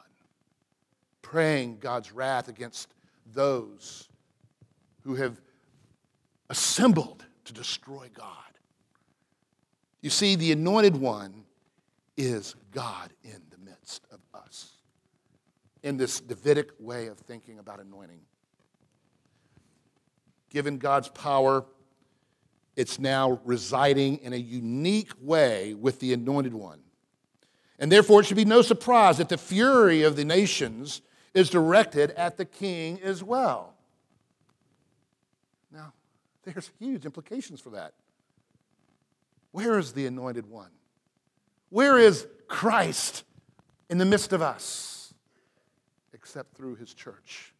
praying 1.21 1.77
God's 1.79 2.11
wrath 2.11 2.49
against 2.49 2.93
those 3.33 4.09
who 5.03 5.15
have 5.15 5.39
assembled 6.49 7.23
to 7.45 7.53
destroy 7.53 8.09
God. 8.13 8.50
You 10.01 10.09
see, 10.09 10.35
the 10.35 10.51
anointed 10.51 10.95
one 10.95 11.43
is 12.17 12.55
God 12.71 13.11
in 13.23 13.41
the 13.49 13.57
midst 13.57 14.05
of 14.11 14.19
us 14.33 14.73
in 15.83 15.97
this 15.97 16.19
Davidic 16.19 16.71
way 16.79 17.07
of 17.07 17.17
thinking 17.17 17.59
about 17.59 17.79
anointing. 17.79 18.21
Given 20.49 20.77
God's 20.77 21.07
power, 21.09 21.65
it's 22.75 22.99
now 22.99 23.39
residing 23.45 24.17
in 24.17 24.33
a 24.33 24.37
unique 24.37 25.11
way 25.21 25.73
with 25.73 25.99
the 25.99 26.13
anointed 26.13 26.53
one. 26.53 26.79
And 27.79 27.91
therefore, 27.91 28.21
it 28.21 28.25
should 28.25 28.37
be 28.37 28.45
no 28.45 28.61
surprise 28.61 29.17
that 29.17 29.29
the 29.29 29.37
fury 29.37 30.03
of 30.03 30.15
the 30.15 30.25
nations 30.25 31.01
is 31.33 31.49
directed 31.49 32.11
at 32.11 32.37
the 32.37 32.45
king 32.45 32.99
as 33.01 33.23
well. 33.23 33.73
Now, 35.71 35.93
there's 36.43 36.69
huge 36.79 37.05
implications 37.05 37.59
for 37.59 37.71
that. 37.71 37.93
Where 39.51 39.77
is 39.77 39.93
the 39.93 40.05
anointed 40.05 40.49
one? 40.49 40.71
Where 41.69 41.97
is 41.97 42.27
Christ 42.47 43.23
in 43.89 43.97
the 43.97 44.05
midst 44.05 44.33
of 44.33 44.41
us? 44.41 45.13
Except 46.13 46.55
through 46.55 46.75
his 46.75 46.93
church. 46.93 47.53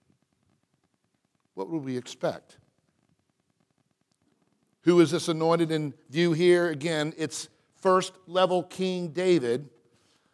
What 1.54 1.70
would 1.70 1.84
we 1.84 1.98
expect? 1.98 2.58
Who 4.84 5.00
is 5.00 5.12
this 5.12 5.28
anointed 5.28 5.72
in 5.72 5.94
view 6.10 6.34
here? 6.34 6.70
Again, 6.70 7.14
it's 7.18 7.50
first 7.76 8.14
level 8.28 8.64
King 8.64 9.10
David, 9.10 9.70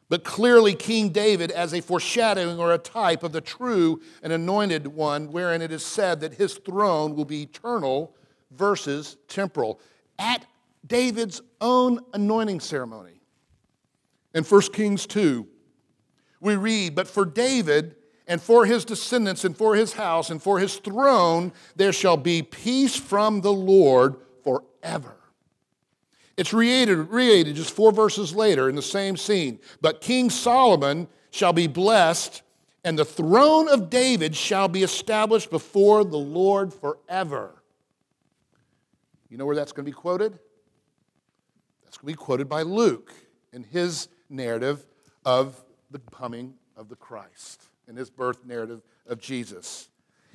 but 0.10 0.24
clearly 0.24 0.74
King 0.74 1.10
David 1.10 1.52
as 1.52 1.74
a 1.74 1.82
foreshadowing 1.82 2.60
or 2.60 2.74
a 2.74 2.78
type 2.78 3.24
of 3.24 3.32
the 3.32 3.42
true 3.42 4.02
and 4.24 4.32
anointed 4.32 4.88
one, 4.88 5.32
wherein 5.32 5.62
it 5.62 5.72
is 5.72 5.86
said 5.86 6.22
that 6.22 6.36
his 6.36 6.54
throne 6.54 7.16
will 7.16 7.26
be 7.26 7.44
eternal 7.44 8.16
versus 8.52 9.18
temporal. 9.28 9.82
At 10.18 10.46
David's 10.88 11.42
own 11.62 12.00
anointing 12.14 12.60
ceremony. 12.60 13.22
In 14.34 14.44
1 14.44 14.62
Kings 14.74 15.06
2, 15.06 15.48
we 16.40 16.56
read, 16.56 16.96
But 16.96 17.08
for 17.08 17.26
David 17.26 17.96
and 18.28 18.42
for 18.42 18.66
his 18.66 18.86
descendants 18.86 19.46
and 19.46 19.56
for 19.56 19.76
his 19.76 19.94
house 19.94 20.30
and 20.30 20.42
for 20.42 20.60
his 20.60 20.76
throne, 20.78 21.52
there 21.76 21.94
shall 21.94 22.18
be 22.18 22.42
peace 22.42 22.96
from 22.96 23.42
the 23.42 23.54
Lord 23.54 24.18
forever. 24.44 25.16
It's 26.36 26.54
reiterated, 26.54 27.10
reiterated 27.10 27.56
just 27.56 27.74
four 27.74 27.92
verses 27.92 28.36
later 28.36 28.70
in 28.70 28.76
the 28.76 28.82
same 28.82 29.18
scene. 29.18 29.60
But 29.82 30.02
King 30.02 30.30
Solomon 30.30 31.08
shall 31.32 31.54
be 31.54 31.68
blessed, 31.68 32.44
and 32.84 33.00
the 33.00 33.06
throne 33.06 33.68
of 33.68 33.90
David 33.90 34.36
shall 34.36 34.68
be 34.68 34.84
established 34.84 35.50
before 35.50 36.04
the 36.04 36.18
Lord 36.18 36.74
forever. 36.74 37.64
You 39.30 39.38
know 39.38 39.46
where 39.46 39.56
that's 39.56 39.72
going 39.72 39.86
to 39.86 39.92
be 39.92 39.96
quoted? 39.96 40.38
That's 41.88 42.00
going 42.00 42.14
to 42.14 42.18
be 42.18 42.22
quoted 42.22 42.50
by 42.50 42.64
Luke 42.64 43.14
in 43.54 43.64
his 43.64 44.10
narrative 44.30 44.86
of 45.24 45.64
the 45.90 46.00
coming 46.00 46.56
of 46.76 46.90
the 46.90 46.98
Christ, 46.98 47.64
in 47.88 47.96
his 47.96 48.10
birth 48.10 48.44
narrative 48.44 48.82
of 49.08 49.22
Jesus. 49.22 49.88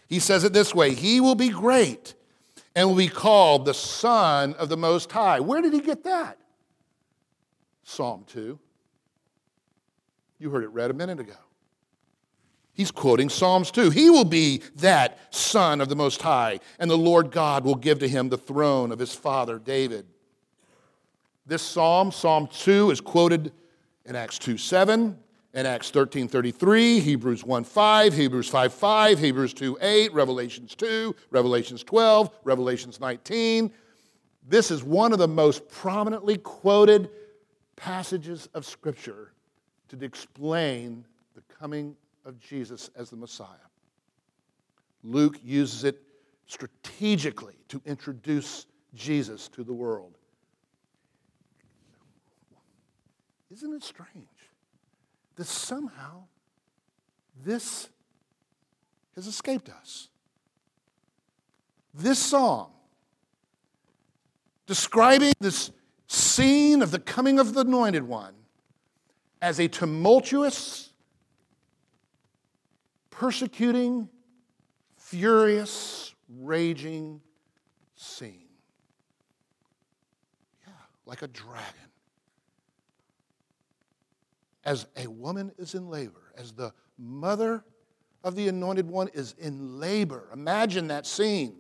He 0.08 0.18
says 0.18 0.44
it 0.44 0.54
this 0.54 0.74
way 0.74 0.94
He 0.94 1.20
will 1.20 1.34
be 1.34 1.50
great 1.50 2.14
and 2.74 2.88
will 2.88 2.96
be 2.96 3.06
called 3.06 3.66
the 3.66 3.74
Son 3.74 4.54
of 4.54 4.70
the 4.70 4.78
Most 4.78 5.12
High. 5.12 5.40
Where 5.40 5.60
did 5.60 5.74
he 5.74 5.80
get 5.80 6.04
that? 6.04 6.38
Psalm 7.82 8.24
2. 8.28 8.58
You 10.38 10.48
heard 10.48 10.64
it 10.64 10.70
read 10.70 10.90
a 10.90 10.94
minute 10.94 11.20
ago. 11.20 11.34
He's 12.72 12.90
quoting 12.90 13.28
Psalms 13.28 13.70
2. 13.70 13.90
He 13.90 14.08
will 14.08 14.24
be 14.24 14.62
that 14.76 15.18
Son 15.34 15.82
of 15.82 15.90
the 15.90 15.96
Most 15.96 16.22
High, 16.22 16.60
and 16.78 16.90
the 16.90 16.96
Lord 16.96 17.30
God 17.30 17.62
will 17.62 17.74
give 17.74 17.98
to 17.98 18.08
him 18.08 18.30
the 18.30 18.38
throne 18.38 18.90
of 18.90 18.98
his 18.98 19.14
father 19.14 19.58
David. 19.58 20.06
This 21.44 21.62
psalm, 21.62 22.12
Psalm 22.12 22.46
2, 22.46 22.92
is 22.92 23.00
quoted 23.00 23.52
in 24.04 24.14
Acts 24.14 24.38
2 24.38 24.56
7, 24.56 25.18
in 25.54 25.66
Acts 25.66 25.90
13 25.90 26.28
33, 26.28 27.00
Hebrews 27.00 27.44
1 27.44 27.64
5, 27.64 28.14
Hebrews 28.14 28.48
5 28.48 28.72
5, 28.72 29.18
Hebrews 29.18 29.52
2 29.54 29.78
8, 29.80 30.12
Revelations 30.12 30.74
2, 30.74 31.14
Revelations 31.30 31.82
12, 31.82 32.30
Revelations 32.44 33.00
19. 33.00 33.72
This 34.48 34.70
is 34.70 34.82
one 34.82 35.12
of 35.12 35.18
the 35.18 35.28
most 35.28 35.68
prominently 35.68 36.38
quoted 36.38 37.10
passages 37.76 38.48
of 38.54 38.64
Scripture 38.64 39.32
to 39.88 40.04
explain 40.04 41.04
the 41.34 41.42
coming 41.54 41.96
of 42.24 42.38
Jesus 42.38 42.88
as 42.96 43.10
the 43.10 43.16
Messiah. 43.16 43.48
Luke 45.02 45.38
uses 45.42 45.84
it 45.84 46.00
strategically 46.46 47.56
to 47.68 47.82
introduce 47.84 48.66
Jesus 48.94 49.48
to 49.48 49.64
the 49.64 49.72
world. 49.72 50.18
Isn't 53.52 53.74
it 53.74 53.82
strange 53.82 54.26
that 55.36 55.46
somehow 55.46 56.24
this 57.44 57.90
has 59.14 59.26
escaped 59.26 59.68
us? 59.68 60.08
This 61.92 62.18
song, 62.18 62.70
describing 64.66 65.34
this 65.38 65.70
scene 66.06 66.80
of 66.80 66.92
the 66.92 66.98
coming 66.98 67.38
of 67.38 67.52
the 67.52 67.60
anointed 67.60 68.04
one 68.04 68.32
as 69.42 69.60
a 69.60 69.68
tumultuous, 69.68 70.90
persecuting, 73.10 74.08
furious, 74.96 76.14
raging 76.40 77.20
scene. 77.96 78.48
Yeah, 80.66 80.72
like 81.04 81.20
a 81.20 81.28
dragon 81.28 81.91
as 84.64 84.86
a 84.96 85.06
woman 85.08 85.52
is 85.58 85.74
in 85.74 85.88
labor, 85.88 86.32
as 86.36 86.52
the 86.52 86.72
mother 86.98 87.64
of 88.24 88.36
the 88.36 88.48
anointed 88.48 88.88
one 88.88 89.08
is 89.14 89.34
in 89.38 89.80
labor. 89.80 90.28
Imagine 90.32 90.88
that 90.88 91.06
scene. 91.06 91.56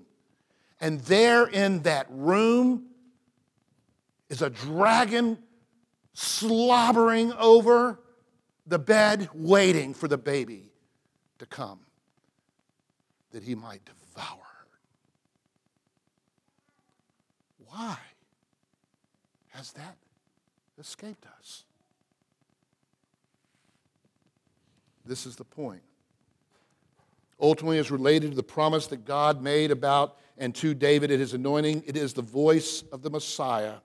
And 0.80 1.00
there 1.00 1.46
in 1.46 1.82
that 1.82 2.06
room 2.10 2.86
is 4.28 4.42
a 4.42 4.50
dragon 4.50 5.38
slobbering 6.14 7.32
over 7.34 8.00
the 8.66 8.78
bed, 8.78 9.28
waiting 9.34 9.94
for 9.94 10.08
the 10.08 10.18
baby 10.18 10.72
to 11.38 11.46
come 11.46 11.80
that 13.32 13.42
he 13.42 13.54
might 13.54 13.80
devour 13.84 14.38
her. 14.38 14.66
Why 17.66 17.96
has 19.48 19.72
that 19.72 19.96
escaped 20.78 21.26
us? 21.38 21.64
This 25.04 25.26
is 25.26 25.36
the 25.36 25.44
point. 25.44 25.82
Ultimately, 27.40 27.78
is 27.78 27.90
related 27.90 28.30
to 28.30 28.36
the 28.36 28.42
promise 28.42 28.86
that 28.88 29.04
God 29.04 29.42
made 29.42 29.72
about 29.72 30.18
and 30.38 30.54
to 30.56 30.74
David 30.74 31.10
at 31.10 31.18
his 31.18 31.34
anointing. 31.34 31.82
It 31.86 31.96
is 31.96 32.14
the 32.14 32.22
voice 32.22 32.82
of 32.92 33.02
the 33.02 33.10
Messiah 33.10 33.76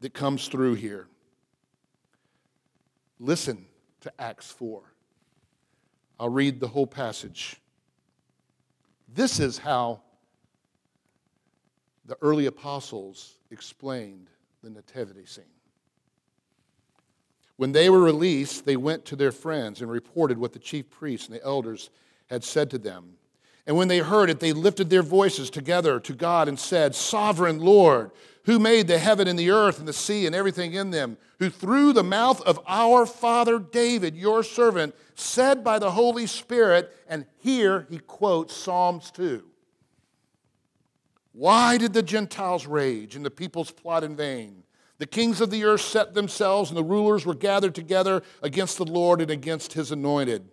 that 0.00 0.14
comes 0.14 0.48
through 0.48 0.74
here. 0.74 1.08
Listen 3.18 3.66
to 4.02 4.12
Acts 4.18 4.50
4. 4.50 4.82
I'll 6.18 6.28
read 6.28 6.60
the 6.60 6.68
whole 6.68 6.86
passage. 6.86 7.60
This 9.12 9.40
is 9.40 9.58
how 9.58 10.02
the 12.04 12.16
early 12.22 12.46
apostles 12.46 13.38
explained 13.50 14.28
the 14.62 14.70
nativity 14.70 15.26
scene. 15.26 15.44
When 17.60 17.72
they 17.72 17.90
were 17.90 18.00
released, 18.00 18.64
they 18.64 18.78
went 18.78 19.04
to 19.04 19.16
their 19.16 19.32
friends 19.32 19.82
and 19.82 19.90
reported 19.90 20.38
what 20.38 20.54
the 20.54 20.58
chief 20.58 20.88
priests 20.88 21.28
and 21.28 21.36
the 21.36 21.44
elders 21.44 21.90
had 22.30 22.42
said 22.42 22.70
to 22.70 22.78
them. 22.78 23.18
And 23.66 23.76
when 23.76 23.88
they 23.88 23.98
heard 23.98 24.30
it, 24.30 24.40
they 24.40 24.54
lifted 24.54 24.88
their 24.88 25.02
voices 25.02 25.50
together 25.50 26.00
to 26.00 26.14
God 26.14 26.48
and 26.48 26.58
said, 26.58 26.94
Sovereign 26.94 27.58
Lord, 27.60 28.12
who 28.44 28.58
made 28.58 28.86
the 28.86 28.98
heaven 28.98 29.28
and 29.28 29.38
the 29.38 29.50
earth 29.50 29.78
and 29.78 29.86
the 29.86 29.92
sea 29.92 30.24
and 30.24 30.34
everything 30.34 30.72
in 30.72 30.90
them, 30.90 31.18
who 31.38 31.50
through 31.50 31.92
the 31.92 32.02
mouth 32.02 32.40
of 32.46 32.58
our 32.66 33.04
father 33.04 33.58
David, 33.58 34.16
your 34.16 34.42
servant, 34.42 34.94
said 35.14 35.62
by 35.62 35.78
the 35.78 35.90
Holy 35.90 36.26
Spirit, 36.26 36.90
and 37.10 37.26
here 37.40 37.86
he 37.90 37.98
quotes 37.98 38.56
Psalms 38.56 39.10
2. 39.10 39.44
Why 41.32 41.76
did 41.76 41.92
the 41.92 42.02
Gentiles 42.02 42.66
rage 42.66 43.16
and 43.16 43.22
the 43.22 43.30
peoples 43.30 43.70
plot 43.70 44.02
in 44.02 44.16
vain? 44.16 44.59
The 45.00 45.06
kings 45.06 45.40
of 45.40 45.48
the 45.50 45.64
earth 45.64 45.80
set 45.80 46.12
themselves, 46.12 46.68
and 46.68 46.76
the 46.76 46.84
rulers 46.84 47.24
were 47.24 47.34
gathered 47.34 47.74
together 47.74 48.22
against 48.42 48.76
the 48.76 48.84
Lord 48.84 49.22
and 49.22 49.30
against 49.30 49.72
his 49.72 49.92
anointed. 49.92 50.46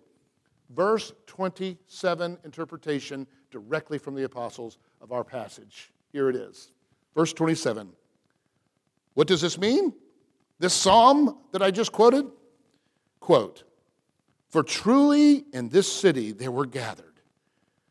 Verse 0.70 1.12
27 1.26 2.38
interpretation 2.46 3.26
directly 3.50 3.98
from 3.98 4.14
the 4.14 4.24
apostles 4.24 4.78
of 5.02 5.12
our 5.12 5.22
passage. 5.22 5.92
Here 6.12 6.30
it 6.30 6.34
is. 6.34 6.72
Verse 7.14 7.34
27. 7.34 7.90
What 9.12 9.26
does 9.26 9.42
this 9.42 9.58
mean? 9.58 9.92
This 10.58 10.72
psalm 10.72 11.36
that 11.52 11.60
I 11.60 11.70
just 11.70 11.92
quoted? 11.92 12.24
Quote 13.20 13.64
For 14.48 14.62
truly 14.62 15.44
in 15.52 15.68
this 15.68 15.92
city 15.92 16.32
they 16.32 16.48
were 16.48 16.64
gathered 16.64 17.20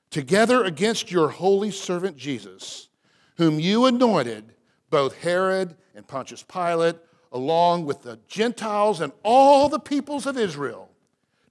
together 0.10 0.64
against 0.64 1.12
your 1.12 1.30
holy 1.30 1.70
servant 1.70 2.18
Jesus, 2.18 2.90
whom 3.36 3.60
you 3.60 3.86
anointed, 3.86 4.56
both 4.90 5.18
Herod 5.22 5.76
and 5.96 6.08
Pontius 6.08 6.44
Pilate, 6.44 6.96
along 7.32 7.86
with 7.86 8.04
the 8.04 8.20
Gentiles 8.28 9.02
and 9.02 9.12
all 9.24 9.70
the 9.70 9.80
peoples 9.80 10.26
of 10.26 10.38
Israel, 10.38 10.90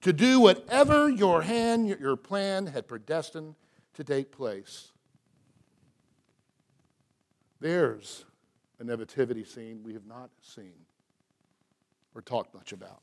to 0.01 0.13
do 0.13 0.39
whatever 0.39 1.09
your 1.09 1.41
hand, 1.41 1.87
your 1.87 2.15
plan 2.15 2.67
had 2.67 2.87
predestined 2.87 3.55
to 3.93 4.03
take 4.03 4.31
place. 4.31 4.91
There's 7.59 8.25
a 8.79 8.83
nativity 8.83 9.43
scene 9.43 9.81
we 9.83 9.93
have 9.93 10.05
not 10.05 10.29
seen 10.41 10.73
or 12.13 12.21
talked 12.21 12.53
much 12.53 12.71
about. 12.71 13.01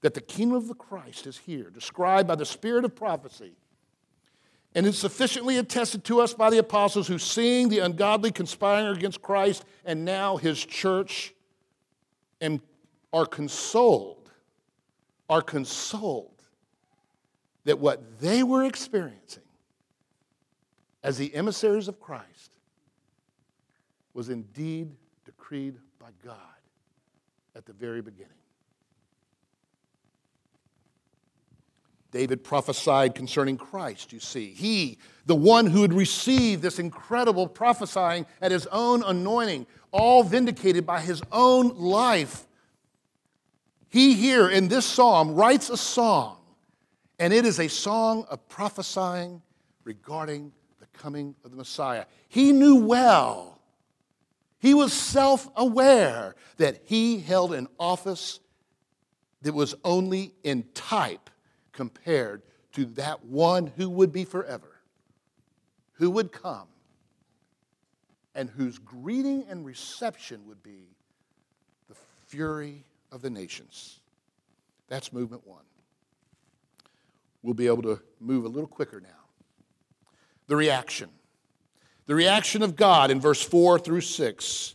That 0.00 0.14
the 0.14 0.20
kingdom 0.20 0.56
of 0.56 0.68
the 0.68 0.74
Christ 0.74 1.26
is 1.26 1.38
here, 1.38 1.70
described 1.70 2.28
by 2.28 2.34
the 2.34 2.44
spirit 2.44 2.84
of 2.84 2.94
prophecy 2.94 3.52
and 4.74 4.86
is 4.86 4.98
sufficiently 4.98 5.58
attested 5.58 6.04
to 6.04 6.20
us 6.20 6.34
by 6.34 6.50
the 6.50 6.58
apostles 6.58 7.06
who, 7.06 7.18
seeing 7.18 7.68
the 7.68 7.78
ungodly 7.78 8.32
conspiring 8.32 8.96
against 8.96 9.22
Christ 9.22 9.64
and 9.84 10.04
now 10.04 10.36
his 10.36 10.64
church, 10.64 11.32
and 12.40 12.60
are 13.12 13.26
consoled, 13.26 14.30
are 15.28 15.42
consoled 15.42 16.42
that 17.64 17.78
what 17.78 18.20
they 18.20 18.42
were 18.42 18.64
experiencing 18.64 19.42
as 21.02 21.18
the 21.18 21.34
emissaries 21.34 21.86
of 21.86 22.00
Christ 22.00 22.58
was 24.12 24.28
indeed 24.28 24.90
decreed 25.24 25.76
by 26.00 26.08
God 26.24 26.36
at 27.54 27.66
the 27.66 27.72
very 27.72 28.02
beginning. 28.02 28.32
David 32.14 32.44
prophesied 32.44 33.16
concerning 33.16 33.56
Christ, 33.56 34.12
you 34.12 34.20
see. 34.20 34.50
He, 34.50 34.98
the 35.26 35.34
one 35.34 35.66
who 35.66 35.82
had 35.82 35.92
received 35.92 36.62
this 36.62 36.78
incredible 36.78 37.48
prophesying 37.48 38.24
at 38.40 38.52
his 38.52 38.68
own 38.68 39.02
anointing, 39.02 39.66
all 39.90 40.22
vindicated 40.22 40.86
by 40.86 41.00
his 41.00 41.20
own 41.32 41.76
life. 41.76 42.46
He 43.88 44.14
here 44.14 44.48
in 44.48 44.68
this 44.68 44.86
psalm 44.86 45.34
writes 45.34 45.70
a 45.70 45.76
song, 45.76 46.36
and 47.18 47.32
it 47.32 47.44
is 47.44 47.58
a 47.58 47.66
song 47.66 48.26
of 48.30 48.48
prophesying 48.48 49.42
regarding 49.82 50.52
the 50.78 50.86
coming 50.96 51.34
of 51.44 51.50
the 51.50 51.56
Messiah. 51.56 52.04
He 52.28 52.52
knew 52.52 52.76
well, 52.76 53.60
he 54.60 54.72
was 54.72 54.92
self 54.92 55.50
aware 55.56 56.36
that 56.58 56.82
he 56.84 57.18
held 57.18 57.52
an 57.52 57.66
office 57.80 58.38
that 59.42 59.52
was 59.52 59.74
only 59.82 60.32
in 60.44 60.62
type 60.74 61.28
compared 61.74 62.42
to 62.72 62.86
that 62.86 63.24
one 63.24 63.66
who 63.76 63.90
would 63.90 64.12
be 64.12 64.24
forever, 64.24 64.80
who 65.92 66.10
would 66.10 66.32
come, 66.32 66.68
and 68.34 68.48
whose 68.48 68.78
greeting 68.78 69.44
and 69.48 69.64
reception 69.66 70.40
would 70.46 70.62
be 70.62 70.88
the 71.88 71.94
fury 72.26 72.84
of 73.12 73.22
the 73.22 73.30
nations. 73.30 74.00
That's 74.88 75.12
movement 75.12 75.46
one. 75.46 75.62
We'll 77.42 77.54
be 77.54 77.66
able 77.66 77.82
to 77.82 78.00
move 78.20 78.44
a 78.44 78.48
little 78.48 78.66
quicker 78.66 79.00
now. 79.00 79.08
The 80.46 80.56
reaction. 80.56 81.10
the 82.06 82.14
reaction 82.14 82.62
of 82.62 82.76
God 82.76 83.10
in 83.10 83.20
verse 83.20 83.42
4 83.42 83.78
through 83.78 84.02
6. 84.02 84.74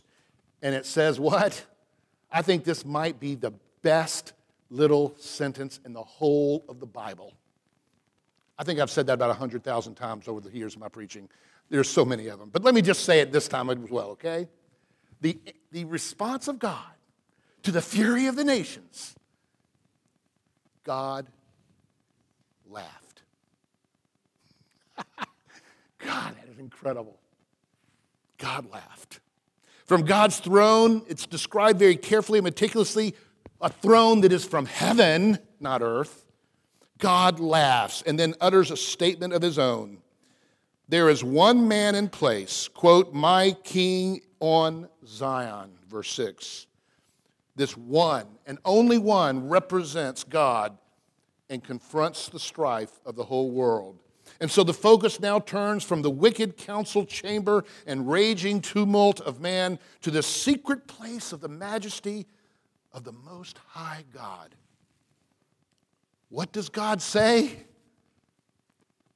And 0.62 0.74
it 0.74 0.86
says, 0.86 1.20
What? 1.20 1.64
I 2.32 2.42
think 2.42 2.64
this 2.64 2.84
might 2.84 3.20
be 3.20 3.34
the 3.34 3.52
best 3.82 4.32
little 4.70 5.14
sentence 5.18 5.80
in 5.84 5.92
the 5.92 6.02
whole 6.02 6.64
of 6.68 6.80
the 6.80 6.86
Bible. 6.86 7.34
I 8.58 8.64
think 8.64 8.78
I've 8.78 8.90
said 8.90 9.06
that 9.06 9.14
about 9.14 9.28
100,000 9.28 9.94
times 9.94 10.28
over 10.28 10.40
the 10.40 10.50
years 10.50 10.74
of 10.74 10.80
my 10.80 10.88
preaching. 10.88 11.28
There's 11.68 11.88
so 11.88 12.04
many 12.04 12.28
of 12.28 12.38
them. 12.38 12.50
But 12.50 12.62
let 12.62 12.74
me 12.74 12.82
just 12.82 13.04
say 13.04 13.20
it 13.20 13.32
this 13.32 13.48
time 13.48 13.70
as 13.70 13.78
well, 13.90 14.10
okay? 14.10 14.48
The, 15.20 15.38
the 15.72 15.84
response 15.84 16.48
of 16.48 16.58
God 16.58 16.84
to 17.62 17.72
the 17.72 17.82
fury 17.82 18.26
of 18.26 18.36
the 18.36 18.44
nations, 18.44 19.14
God 20.84 21.26
laughed. 22.68 23.22
God, 25.98 26.34
that 26.36 26.48
is 26.50 26.58
incredible. 26.58 27.18
God 28.38 28.70
laughed. 28.70 29.20
From 29.84 30.04
God's 30.04 30.38
throne, 30.38 31.02
it's 31.08 31.26
described 31.26 31.78
very 31.78 31.96
carefully 31.96 32.38
and 32.38 32.44
meticulously 32.44 33.14
a 33.60 33.68
throne 33.68 34.22
that 34.22 34.32
is 34.32 34.44
from 34.44 34.66
heaven, 34.66 35.38
not 35.58 35.82
earth. 35.82 36.24
God 36.98 37.40
laughs 37.40 38.02
and 38.06 38.18
then 38.18 38.34
utters 38.40 38.70
a 38.70 38.76
statement 38.76 39.32
of 39.32 39.42
his 39.42 39.58
own. 39.58 39.98
There 40.88 41.08
is 41.08 41.22
one 41.22 41.68
man 41.68 41.94
in 41.94 42.08
place, 42.08 42.68
quote, 42.68 43.12
my 43.12 43.52
king 43.62 44.22
on 44.40 44.88
Zion, 45.06 45.70
verse 45.88 46.10
6. 46.12 46.66
This 47.56 47.76
one 47.76 48.26
and 48.46 48.58
only 48.64 48.98
one 48.98 49.48
represents 49.48 50.24
God 50.24 50.76
and 51.48 51.62
confronts 51.62 52.28
the 52.28 52.40
strife 52.40 53.00
of 53.04 53.16
the 53.16 53.24
whole 53.24 53.50
world. 53.50 53.98
And 54.40 54.50
so 54.50 54.64
the 54.64 54.74
focus 54.74 55.20
now 55.20 55.40
turns 55.40 55.84
from 55.84 56.02
the 56.02 56.10
wicked 56.10 56.56
council 56.56 57.04
chamber 57.04 57.64
and 57.86 58.10
raging 58.10 58.60
tumult 58.60 59.20
of 59.20 59.40
man 59.40 59.78
to 60.02 60.10
the 60.10 60.22
secret 60.22 60.86
place 60.86 61.32
of 61.32 61.40
the 61.40 61.48
majesty 61.48 62.26
of 62.92 63.04
the 63.04 63.12
Most 63.12 63.58
High 63.68 64.04
God. 64.12 64.54
What 66.28 66.52
does 66.52 66.68
God 66.68 67.02
say? 67.02 67.64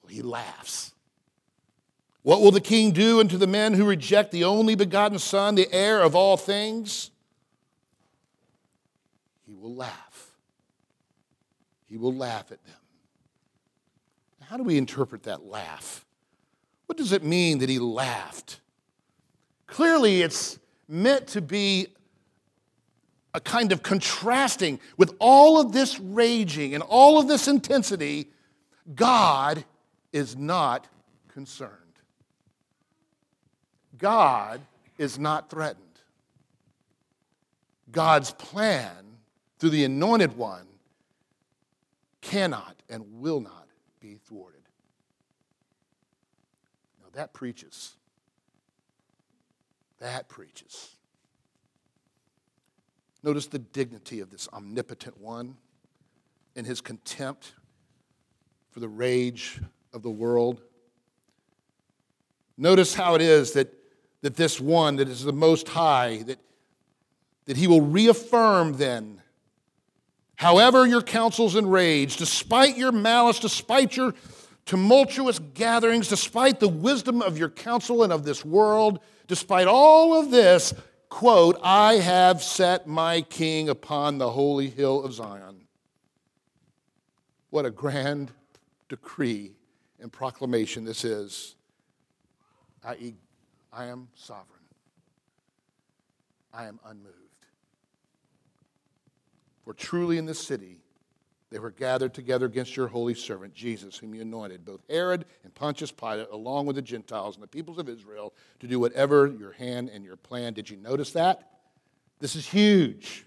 Well, 0.02 0.10
he 0.10 0.22
laughs. 0.22 0.92
What 2.22 2.40
will 2.40 2.50
the 2.50 2.60
king 2.60 2.92
do 2.92 3.20
unto 3.20 3.36
the 3.36 3.46
men 3.46 3.74
who 3.74 3.84
reject 3.84 4.30
the 4.30 4.44
only 4.44 4.74
begotten 4.74 5.18
Son, 5.18 5.54
the 5.54 5.72
heir 5.72 6.00
of 6.00 6.14
all 6.14 6.36
things? 6.36 7.10
He 9.46 9.54
will 9.54 9.74
laugh. 9.74 10.30
He 11.86 11.96
will 11.96 12.14
laugh 12.14 12.50
at 12.50 12.64
them. 12.64 12.74
How 14.48 14.56
do 14.56 14.62
we 14.62 14.78
interpret 14.78 15.24
that 15.24 15.44
laugh? 15.44 16.04
What 16.86 16.98
does 16.98 17.12
it 17.12 17.24
mean 17.24 17.58
that 17.58 17.68
he 17.68 17.78
laughed? 17.78 18.60
Clearly, 19.66 20.22
it's 20.22 20.58
meant 20.88 21.26
to 21.28 21.40
be 21.40 21.88
a 23.34 23.40
kind 23.40 23.72
of 23.72 23.82
contrasting 23.82 24.78
with 24.96 25.14
all 25.18 25.60
of 25.60 25.72
this 25.72 25.98
raging 25.98 26.72
and 26.72 26.82
all 26.84 27.18
of 27.18 27.26
this 27.26 27.48
intensity. 27.48 28.30
God 28.94 29.64
is 30.12 30.36
not 30.36 30.86
concerned. 31.28 31.72
God 33.98 34.60
is 34.96 35.18
not 35.18 35.50
threatened. 35.50 35.82
God's 37.90 38.30
plan 38.32 39.18
through 39.58 39.70
the 39.70 39.84
anointed 39.84 40.36
one 40.36 40.66
cannot 42.20 42.76
and 42.88 43.20
will 43.20 43.40
not 43.40 43.66
be 44.00 44.16
thwarted. 44.26 44.60
Now 47.02 47.08
that 47.14 47.32
preaches. 47.32 47.94
That 49.98 50.28
preaches. 50.28 50.94
Notice 53.24 53.48
the 53.48 53.58
dignity 53.58 54.20
of 54.20 54.30
this 54.30 54.48
omnipotent 54.52 55.20
one 55.20 55.56
and 56.54 56.64
his 56.64 56.80
contempt 56.80 57.54
for 58.70 58.78
the 58.78 58.88
rage 58.88 59.60
of 59.92 60.02
the 60.02 60.10
world. 60.10 60.60
Notice 62.56 62.94
how 62.94 63.16
it 63.16 63.20
is 63.20 63.52
that, 63.54 63.74
that 64.22 64.36
this 64.36 64.60
one 64.60 64.96
that 64.96 65.08
is 65.08 65.24
the 65.24 65.32
most 65.32 65.66
high, 65.68 66.22
that, 66.26 66.38
that 67.46 67.56
he 67.56 67.66
will 67.66 67.80
reaffirm 67.80 68.74
then 68.74 69.20
However, 70.36 70.86
your 70.86 71.02
counsels 71.02 71.56
enrage, 71.56 72.16
despite 72.16 72.76
your 72.76 72.92
malice, 72.92 73.38
despite 73.38 73.96
your 73.96 74.14
tumultuous 74.66 75.38
gatherings, 75.38 76.08
despite 76.08 76.60
the 76.60 76.68
wisdom 76.68 77.22
of 77.22 77.38
your 77.38 77.50
counsel 77.50 78.02
and 78.02 78.12
of 78.12 78.24
this 78.24 78.44
world, 78.44 79.00
despite 79.26 79.66
all 79.66 80.18
of 80.18 80.30
this, 80.30 80.74
quote, 81.14 81.56
I 81.62 81.94
have 81.98 82.42
set 82.42 82.88
my 82.88 83.20
king 83.20 83.68
upon 83.68 84.18
the 84.18 84.32
holy 84.32 84.68
hill 84.68 85.04
of 85.04 85.12
Zion. 85.12 85.68
What 87.50 87.64
a 87.64 87.70
grand 87.70 88.32
decree 88.88 89.52
and 90.00 90.10
proclamation 90.12 90.82
this 90.82 91.04
is, 91.04 91.54
i.e., 92.82 93.14
I 93.72 93.84
am 93.84 94.08
sovereign. 94.16 94.48
I 96.52 96.64
am 96.64 96.80
unmoved. 96.84 97.14
For 99.64 99.72
truly 99.72 100.18
in 100.18 100.26
this 100.26 100.44
city 100.44 100.78
they 101.54 101.60
were 101.60 101.70
gathered 101.70 102.12
together 102.12 102.46
against 102.46 102.76
your 102.76 102.88
holy 102.88 103.14
servant, 103.14 103.54
Jesus, 103.54 103.96
whom 103.96 104.12
you 104.12 104.22
anointed, 104.22 104.64
both 104.64 104.80
Herod 104.90 105.24
and 105.44 105.54
Pontius 105.54 105.92
Pilate, 105.92 106.26
along 106.32 106.66
with 106.66 106.74
the 106.74 106.82
Gentiles 106.82 107.36
and 107.36 107.44
the 107.44 107.46
peoples 107.46 107.78
of 107.78 107.88
Israel, 107.88 108.34
to 108.58 108.66
do 108.66 108.80
whatever 108.80 109.28
your 109.28 109.52
hand 109.52 109.88
and 109.88 110.04
your 110.04 110.16
plan. 110.16 110.52
Did 110.52 110.68
you 110.68 110.76
notice 110.76 111.12
that? 111.12 111.52
This 112.18 112.34
is 112.34 112.44
huge. 112.44 113.24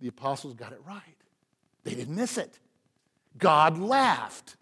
The 0.00 0.06
apostles 0.06 0.54
got 0.54 0.70
it 0.70 0.80
right, 0.86 1.02
they 1.82 1.96
didn't 1.96 2.14
miss 2.14 2.38
it. 2.38 2.60
God 3.36 3.76
laughed, 3.76 4.54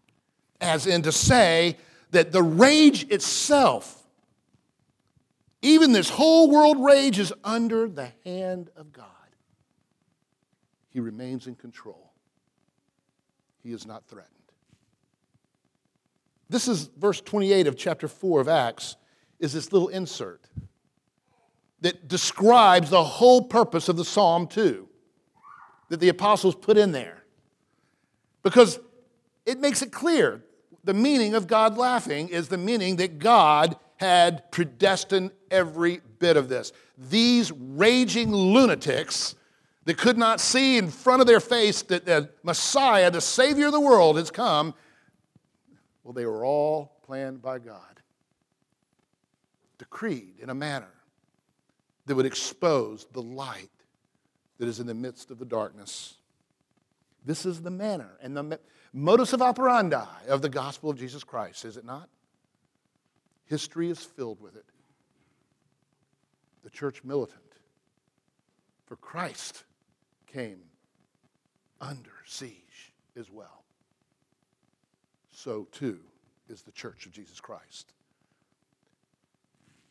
as 0.62 0.86
in 0.86 1.02
to 1.02 1.12
say 1.12 1.76
that 2.12 2.32
the 2.32 2.42
rage 2.42 3.10
itself, 3.10 4.08
even 5.60 5.92
this 5.92 6.08
whole 6.08 6.50
world 6.50 6.82
rage, 6.82 7.18
is 7.18 7.30
under 7.44 7.90
the 7.90 8.10
hand 8.24 8.70
of 8.74 8.90
God. 8.90 9.15
He 10.96 11.00
remains 11.00 11.46
in 11.46 11.56
control. 11.56 12.10
He 13.62 13.70
is 13.70 13.86
not 13.86 14.08
threatened. 14.08 14.32
This 16.48 16.68
is 16.68 16.88
verse 16.98 17.20
28 17.20 17.66
of 17.66 17.76
chapter 17.76 18.08
4 18.08 18.40
of 18.40 18.48
Acts, 18.48 18.96
is 19.38 19.52
this 19.52 19.74
little 19.74 19.88
insert 19.88 20.46
that 21.82 22.08
describes 22.08 22.88
the 22.88 23.04
whole 23.04 23.42
purpose 23.42 23.90
of 23.90 23.98
the 23.98 24.06
psalm, 24.06 24.46
too, 24.46 24.88
that 25.90 26.00
the 26.00 26.08
apostles 26.08 26.54
put 26.54 26.78
in 26.78 26.92
there. 26.92 27.24
Because 28.42 28.80
it 29.44 29.60
makes 29.60 29.82
it 29.82 29.92
clear 29.92 30.44
the 30.82 30.94
meaning 30.94 31.34
of 31.34 31.46
God 31.46 31.76
laughing 31.76 32.30
is 32.30 32.48
the 32.48 32.56
meaning 32.56 32.96
that 32.96 33.18
God 33.18 33.76
had 33.98 34.50
predestined 34.50 35.32
every 35.50 36.00
bit 36.18 36.38
of 36.38 36.48
this. 36.48 36.72
These 36.96 37.52
raging 37.52 38.32
lunatics 38.32 39.34
they 39.86 39.94
could 39.94 40.18
not 40.18 40.40
see 40.40 40.78
in 40.78 40.90
front 40.90 41.20
of 41.20 41.28
their 41.28 41.40
face 41.40 41.82
that 41.82 42.04
the 42.04 42.28
Messiah, 42.42 43.08
the 43.08 43.20
Savior 43.20 43.66
of 43.66 43.72
the 43.72 43.80
world, 43.80 44.16
has 44.16 44.32
come. 44.32 44.74
Well, 46.02 46.12
they 46.12 46.26
were 46.26 46.44
all 46.44 46.98
planned 47.04 47.40
by 47.40 47.60
God, 47.60 48.02
decreed 49.78 50.40
in 50.42 50.50
a 50.50 50.54
manner 50.54 50.92
that 52.06 52.16
would 52.16 52.26
expose 52.26 53.06
the 53.12 53.22
light 53.22 53.70
that 54.58 54.66
is 54.66 54.80
in 54.80 54.88
the 54.88 54.94
midst 54.94 55.30
of 55.30 55.38
the 55.38 55.44
darkness. 55.44 56.16
This 57.24 57.46
is 57.46 57.62
the 57.62 57.70
manner 57.70 58.10
and 58.20 58.36
the 58.36 58.58
modus 58.92 59.32
of 59.32 59.40
operandi 59.40 60.04
of 60.26 60.42
the 60.42 60.48
gospel 60.48 60.90
of 60.90 60.98
Jesus 60.98 61.22
Christ, 61.22 61.64
is 61.64 61.76
it 61.76 61.84
not? 61.84 62.08
History 63.44 63.88
is 63.88 64.00
filled 64.00 64.40
with 64.40 64.56
it. 64.56 64.64
The 66.64 66.70
church 66.70 67.04
militant 67.04 67.40
for 68.86 68.96
Christ 68.96 69.62
came 70.26 70.60
under 71.80 72.10
siege 72.26 72.92
as 73.18 73.30
well. 73.30 73.64
So 75.30 75.66
too 75.72 76.00
is 76.48 76.62
the 76.62 76.72
church 76.72 77.06
of 77.06 77.12
Jesus 77.12 77.40
Christ. 77.40 77.92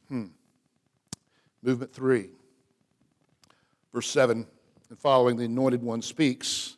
Hmm. 0.09 0.25
Movement 1.61 1.93
three, 1.93 2.29
verse 3.93 4.09
7 4.09 4.45
and 4.89 4.99
following, 4.99 5.37
the 5.37 5.45
anointed 5.45 5.81
one 5.81 6.01
speaks. 6.01 6.77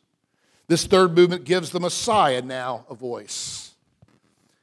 This 0.66 0.86
third 0.86 1.14
movement 1.14 1.44
gives 1.44 1.70
the 1.70 1.80
Messiah 1.80 2.42
now 2.42 2.86
a 2.88 2.94
voice. 2.94 3.74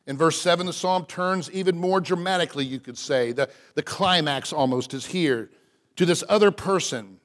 In 0.08 0.18
verse 0.18 0.40
7, 0.40 0.66
the 0.66 0.74
psalm 0.74 1.06
turns 1.06 1.50
even 1.52 1.78
more 1.78 2.00
dramatically, 2.00 2.64
you 2.64 2.80
could 2.80 2.98
say. 2.98 3.32
The, 3.32 3.50
the 3.74 3.82
climax 3.82 4.54
almost 4.54 4.94
is 4.94 5.08
here 5.08 5.50
to 5.96 6.06
this 6.06 6.24
other 6.30 6.52
person 6.52 7.20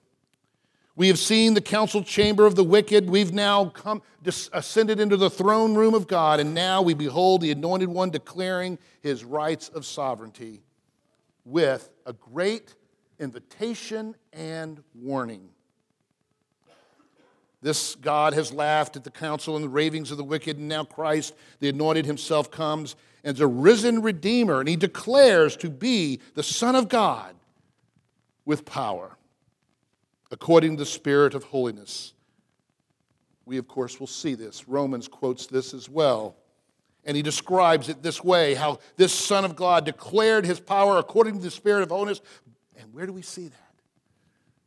We 1.00 1.08
have 1.08 1.18
seen 1.18 1.54
the 1.54 1.62
council 1.62 2.04
chamber 2.04 2.44
of 2.44 2.56
the 2.56 2.62
wicked. 2.62 3.08
We've 3.08 3.32
now 3.32 3.70
come 3.70 4.02
ascended 4.52 5.00
into 5.00 5.16
the 5.16 5.30
throne 5.30 5.74
room 5.74 5.94
of 5.94 6.06
God, 6.06 6.40
and 6.40 6.52
now 6.52 6.82
we 6.82 6.92
behold 6.92 7.40
the 7.40 7.50
anointed 7.50 7.88
one 7.88 8.10
declaring 8.10 8.78
his 9.00 9.24
rights 9.24 9.70
of 9.70 9.86
sovereignty 9.86 10.60
with 11.46 11.88
a 12.04 12.12
great 12.12 12.74
invitation 13.18 14.14
and 14.34 14.82
warning. 14.94 15.48
This 17.62 17.94
God 17.94 18.34
has 18.34 18.52
laughed 18.52 18.94
at 18.94 19.02
the 19.02 19.10
counsel 19.10 19.56
and 19.56 19.64
the 19.64 19.70
ravings 19.70 20.10
of 20.10 20.18
the 20.18 20.24
wicked, 20.24 20.58
and 20.58 20.68
now 20.68 20.84
Christ, 20.84 21.34
the 21.60 21.70
anointed 21.70 22.04
himself, 22.04 22.50
comes 22.50 22.94
as 23.24 23.40
a 23.40 23.46
risen 23.46 24.02
Redeemer, 24.02 24.60
and 24.60 24.68
he 24.68 24.76
declares 24.76 25.56
to 25.56 25.70
be 25.70 26.20
the 26.34 26.42
Son 26.42 26.76
of 26.76 26.90
God 26.90 27.36
with 28.44 28.66
power, 28.66 29.16
according 30.30 30.76
to 30.76 30.84
the 30.84 30.86
Spirit 30.86 31.34
of 31.34 31.44
holiness. 31.44 32.14
We, 33.44 33.58
of 33.58 33.66
course, 33.66 33.98
will 33.98 34.06
see 34.06 34.34
this. 34.34 34.68
Romans 34.68 35.08
quotes 35.08 35.46
this 35.46 35.74
as 35.74 35.88
well. 35.88 36.36
And 37.04 37.16
he 37.16 37.22
describes 37.22 37.88
it 37.88 38.02
this 38.02 38.22
way 38.22 38.54
how 38.54 38.78
this 38.96 39.12
Son 39.12 39.44
of 39.44 39.56
God 39.56 39.84
declared 39.84 40.44
his 40.44 40.60
power 40.60 40.98
according 40.98 41.38
to 41.38 41.40
the 41.40 41.50
Spirit 41.50 41.82
of 41.82 41.88
holiness. 41.88 42.20
And 42.78 42.92
where 42.92 43.06
do 43.06 43.12
we 43.12 43.22
see 43.22 43.48
that? 43.48 43.74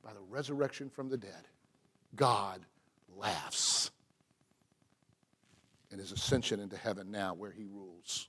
By 0.04 0.13
the 0.13 0.21
resurrection 0.30 0.89
from 0.89 1.10
the 1.10 1.17
dead. 1.17 1.47
God 2.15 2.62
laughs 3.15 3.91
in 5.91 5.99
his 5.99 6.12
ascension 6.12 6.60
into 6.60 6.76
heaven 6.76 7.12
now, 7.12 7.36
where 7.36 7.52
he 7.52 7.63
rules. 7.63 8.28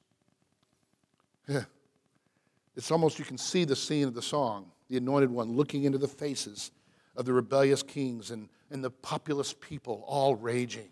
It's 2.77 2.91
almost, 2.91 3.19
you 3.19 3.25
can 3.25 3.39
see 3.39 3.65
the 3.65 3.77
scene 3.77 4.07
of 4.07 4.15
the 4.15 4.23
song, 4.23 4.71
the 4.89 4.99
anointed 4.99 5.31
one 5.31 5.57
looking 5.57 5.85
into 5.85 5.99
the 5.99 6.09
faces 6.09 6.71
of 7.17 7.25
the 7.25 7.33
rebellious 7.33 7.83
kings 7.83 8.31
and, 8.31 8.49
and 8.71 8.83
the 8.83 8.91
populous 8.91 9.55
people 9.55 10.05
all 10.07 10.35
raging. 10.35 10.89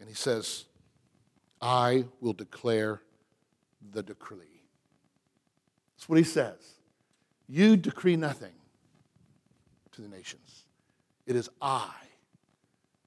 And 0.00 0.08
he 0.08 0.14
says, 0.14 0.64
I 1.60 2.04
will 2.20 2.32
declare 2.32 3.00
the 3.92 4.02
decree. 4.02 4.62
That's 5.96 6.08
what 6.08 6.18
he 6.18 6.24
says. 6.24 6.58
You 7.48 7.76
decree 7.76 8.16
nothing 8.16 8.52
to 9.92 10.02
the 10.02 10.08
nations. 10.08 10.64
It 11.26 11.36
is 11.36 11.48
I 11.60 11.90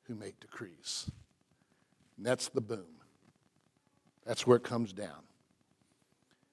who 0.04 0.16
make 0.16 0.40
decrees. 0.40 1.10
And 2.18 2.26
that's 2.26 2.50
the 2.50 2.62
boom. 2.62 2.86
That's 4.26 4.46
where 4.48 4.58
it 4.58 4.64
comes 4.64 4.92
down. 4.92 5.24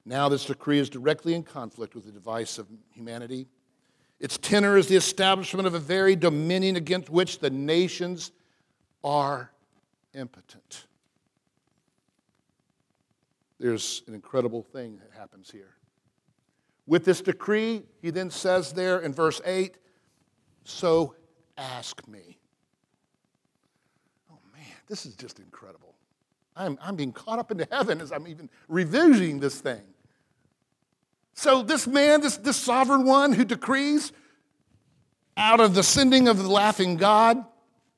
Now, 0.05 0.29
this 0.29 0.45
decree 0.45 0.79
is 0.79 0.89
directly 0.89 1.35
in 1.35 1.43
conflict 1.43 1.95
with 1.95 2.05
the 2.05 2.13
device 2.13 2.59
of 2.59 2.69
humanity. 2.93 3.49
Its 4.19 4.39
tenor 4.39 4.77
is 4.77 4.87
the 4.87 4.97
establishment 4.97 5.67
of 5.67 5.75
a 5.75 5.79
very 5.79 6.17
dominion 6.17 6.77
against 6.77 7.11
which 7.11 7.39
the 7.39 7.51
nations 7.51 8.33
are 9.05 9.51
impotent. 10.15 10.87
There's 13.59 14.03
an 14.07 14.15
incredible 14.15 14.63
thing 14.63 14.99
that 14.99 15.19
happens 15.19 15.51
here. 15.51 15.75
With 16.87 17.05
this 17.05 17.21
decree, 17.21 17.83
he 18.01 18.11
then 18.11 18.31
says 18.31 18.73
there 18.73 19.01
in 19.01 19.13
verse 19.13 19.41
8, 19.45 19.77
so 20.65 21.15
ask 21.59 22.07
me. 22.07 22.39
Oh 24.31 24.39
man, 24.53 24.65
this 24.87 25.05
is 25.05 25.15
just 25.15 25.39
incredible. 25.39 25.95
I'm, 26.55 26.79
I'm 26.81 26.97
being 26.97 27.13
caught 27.13 27.39
up 27.39 27.51
into 27.51 27.67
heaven 27.71 28.01
as 28.01 28.13
I'm 28.13 28.27
even 28.27 28.49
revisiting 28.69 29.41
this 29.41 29.61
thing. 29.61 29.83
So, 31.37 31.63
this 31.63 31.87
man, 31.87 32.23
this, 32.23 32.39
this 32.39 32.57
sovereign 32.57 33.05
one 33.05 33.33
who 33.33 33.45
decrees 33.45 34.11
out 35.37 35.61
of 35.61 35.75
the 35.75 35.83
sending 35.83 36.29
of 36.29 36.39
the 36.39 36.49
laughing 36.49 36.97
God, 36.97 37.45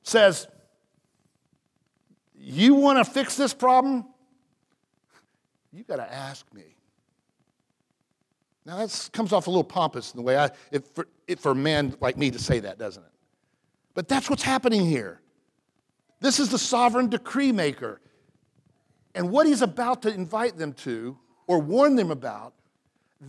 says, 0.03 0.45
You 2.35 2.75
want 2.75 3.03
to 3.03 3.09
fix 3.09 3.37
this 3.37 3.53
problem? 3.53 4.05
You 5.71 5.85
got 5.85 5.97
to 5.97 6.13
ask 6.13 6.45
me. 6.53 6.75
Now, 8.65 8.77
that 8.77 9.09
comes 9.13 9.31
off 9.31 9.47
a 9.47 9.49
little 9.49 9.63
pompous 9.63 10.13
in 10.13 10.17
the 10.17 10.23
way 10.23 10.37
I, 10.37 10.51
it, 10.71 10.85
for, 10.93 11.07
it, 11.25 11.39
for 11.39 11.53
a 11.53 11.55
man 11.55 11.95
like 12.01 12.17
me 12.17 12.31
to 12.31 12.39
say 12.39 12.59
that, 12.59 12.77
doesn't 12.77 13.03
it? 13.03 13.11
But 13.93 14.09
that's 14.09 14.29
what's 14.29 14.43
happening 14.43 14.85
here. 14.85 15.21
This 16.19 16.39
is 16.39 16.49
the 16.49 16.59
sovereign 16.59 17.09
decree 17.09 17.53
maker. 17.53 18.01
And 19.15 19.31
what 19.31 19.47
he's 19.47 19.61
about 19.61 20.01
to 20.01 20.13
invite 20.13 20.57
them 20.57 20.73
to 20.73 21.17
or 21.47 21.59
warn 21.59 21.95
them 21.95 22.11
about, 22.11 22.53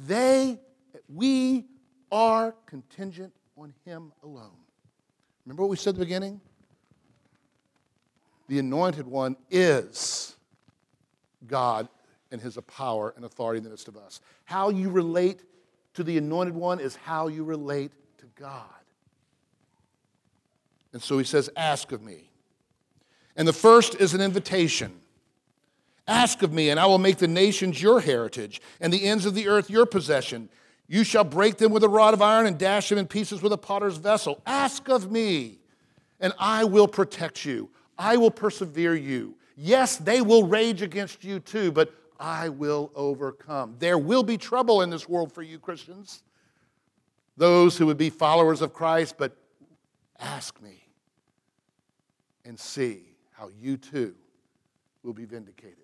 they, 0.07 0.59
we 1.09 1.67
are 2.13 2.55
contingent 2.67 3.33
on 3.57 3.73
him 3.85 4.13
alone. 4.23 4.51
Remember 5.45 5.63
what 5.63 5.71
we 5.71 5.77
said 5.77 5.91
at 5.91 5.95
the 5.97 6.05
beginning? 6.05 6.41
The 8.49 8.59
anointed 8.59 9.07
one 9.07 9.37
is 9.51 10.37
God 11.47 11.89
and 12.33 12.41
his 12.41 12.59
power 12.67 13.13
and 13.17 13.25
authority 13.25 13.59
in 13.59 13.65
the 13.65 13.71
midst 13.71 13.89
of 13.89 13.97
us. 13.97 14.21
How 14.45 14.71
you 14.71 14.91
relate 14.91 15.41
to 15.95 16.05
the 16.05 16.19
anointed 16.19 16.55
one 16.55 16.81
is 16.81 16.97
how 16.97 17.29
you 17.29 17.45
relate 17.45 17.93
to 18.19 18.27
God. 18.37 18.65
And 20.93 21.03
so 21.03 21.19
he 21.19 21.25
says, 21.25 21.51
Ask 21.57 21.93
of 21.93 22.03
me. 22.03 22.31
And 23.37 23.47
the 23.47 23.53
first 23.53 23.95
is 23.97 24.15
an 24.15 24.21
invitation. 24.21 25.01
Ask 26.09 26.43
of 26.43 26.53
me, 26.53 26.71
and 26.71 26.81
I 26.81 26.87
will 26.87 26.99
make 26.99 27.19
the 27.19 27.29
nations 27.29 27.81
your 27.81 28.01
heritage, 28.01 28.61
and 28.81 28.93
the 28.93 29.05
ends 29.05 29.27
of 29.27 29.35
the 29.35 29.49
earth 29.49 29.71
your 29.71 29.87
possession. 29.87 30.49
You 30.89 31.05
shall 31.05 31.25
break 31.25 31.59
them 31.59 31.71
with 31.71 31.85
a 31.85 31.89
rod 31.89 32.15
of 32.15 32.23
iron 32.23 32.47
and 32.47 32.59
dash 32.59 32.89
them 32.89 32.99
in 32.99 33.07
pieces 33.07 33.43
with 33.43 33.53
a 33.53 33.59
potter's 33.59 33.97
vessel. 33.97 34.43
Ask 34.45 34.89
of 34.89 35.11
me, 35.11 35.61
and 36.19 36.33
I 36.39 36.65
will 36.65 36.89
protect 36.89 37.45
you. 37.45 37.71
I 37.97 38.17
will 38.17 38.31
persevere 38.31 38.95
you. 38.95 39.37
Yes, 39.57 39.99
they 39.99 40.21
will 40.21 40.47
rage 40.47 40.83
against 40.83 41.23
you 41.23 41.39
too, 41.39 41.71
but 41.71 41.93
I 42.19 42.49
will 42.49 42.91
overcome. 42.95 43.77
There 43.79 43.99
will 43.99 44.23
be 44.23 44.37
trouble 44.37 44.83
in 44.83 44.91
this 44.91 45.09
world 45.09 45.33
for 45.33 45.43
you, 45.43 45.59
Christians. 45.59 46.23
Those 47.37 47.79
who 47.79 47.87
would 47.87 47.97
be 47.97 48.11
followers 48.11 48.61
of 48.61 48.73
Christ, 48.73 49.15
but 49.17 49.37
ask 50.19 50.61
me 50.61 50.85
and 52.45 52.59
see 52.59 53.17
how 53.33 53.51
you 53.61 53.77
too 53.77 54.15
will 55.03 55.15
be 55.15 55.25
vindicated. 55.25 55.80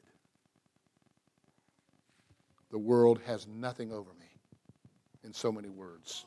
The 2.77 2.81
world 2.81 3.21
has 3.25 3.47
nothing 3.47 3.91
over 3.91 4.11
me, 4.21 4.27
in 5.25 5.33
so 5.33 5.51
many 5.51 5.71
words. 5.71 6.27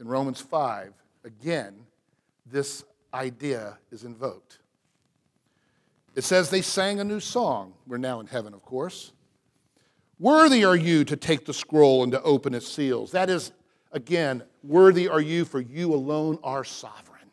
In 0.00 0.08
Romans 0.08 0.40
5, 0.40 0.94
again, 1.24 1.74
this 2.46 2.82
idea 3.12 3.76
is 3.92 4.04
invoked. 4.04 4.60
It 6.14 6.24
says 6.24 6.48
they 6.48 6.62
sang 6.62 7.00
a 7.00 7.04
new 7.04 7.20
song. 7.20 7.74
We're 7.86 7.98
now 7.98 8.18
in 8.20 8.28
heaven, 8.28 8.54
of 8.54 8.62
course. 8.62 9.12
Worthy 10.18 10.64
are 10.64 10.74
you 10.74 11.04
to 11.04 11.16
take 11.16 11.44
the 11.44 11.52
scroll 11.52 12.02
and 12.02 12.12
to 12.12 12.22
open 12.22 12.54
its 12.54 12.66
seals. 12.66 13.10
That 13.10 13.28
is, 13.28 13.52
again, 13.92 14.42
worthy 14.64 15.06
are 15.06 15.20
you, 15.20 15.44
for 15.44 15.60
you 15.60 15.92
alone 15.92 16.38
are 16.42 16.64
sovereign. 16.64 17.28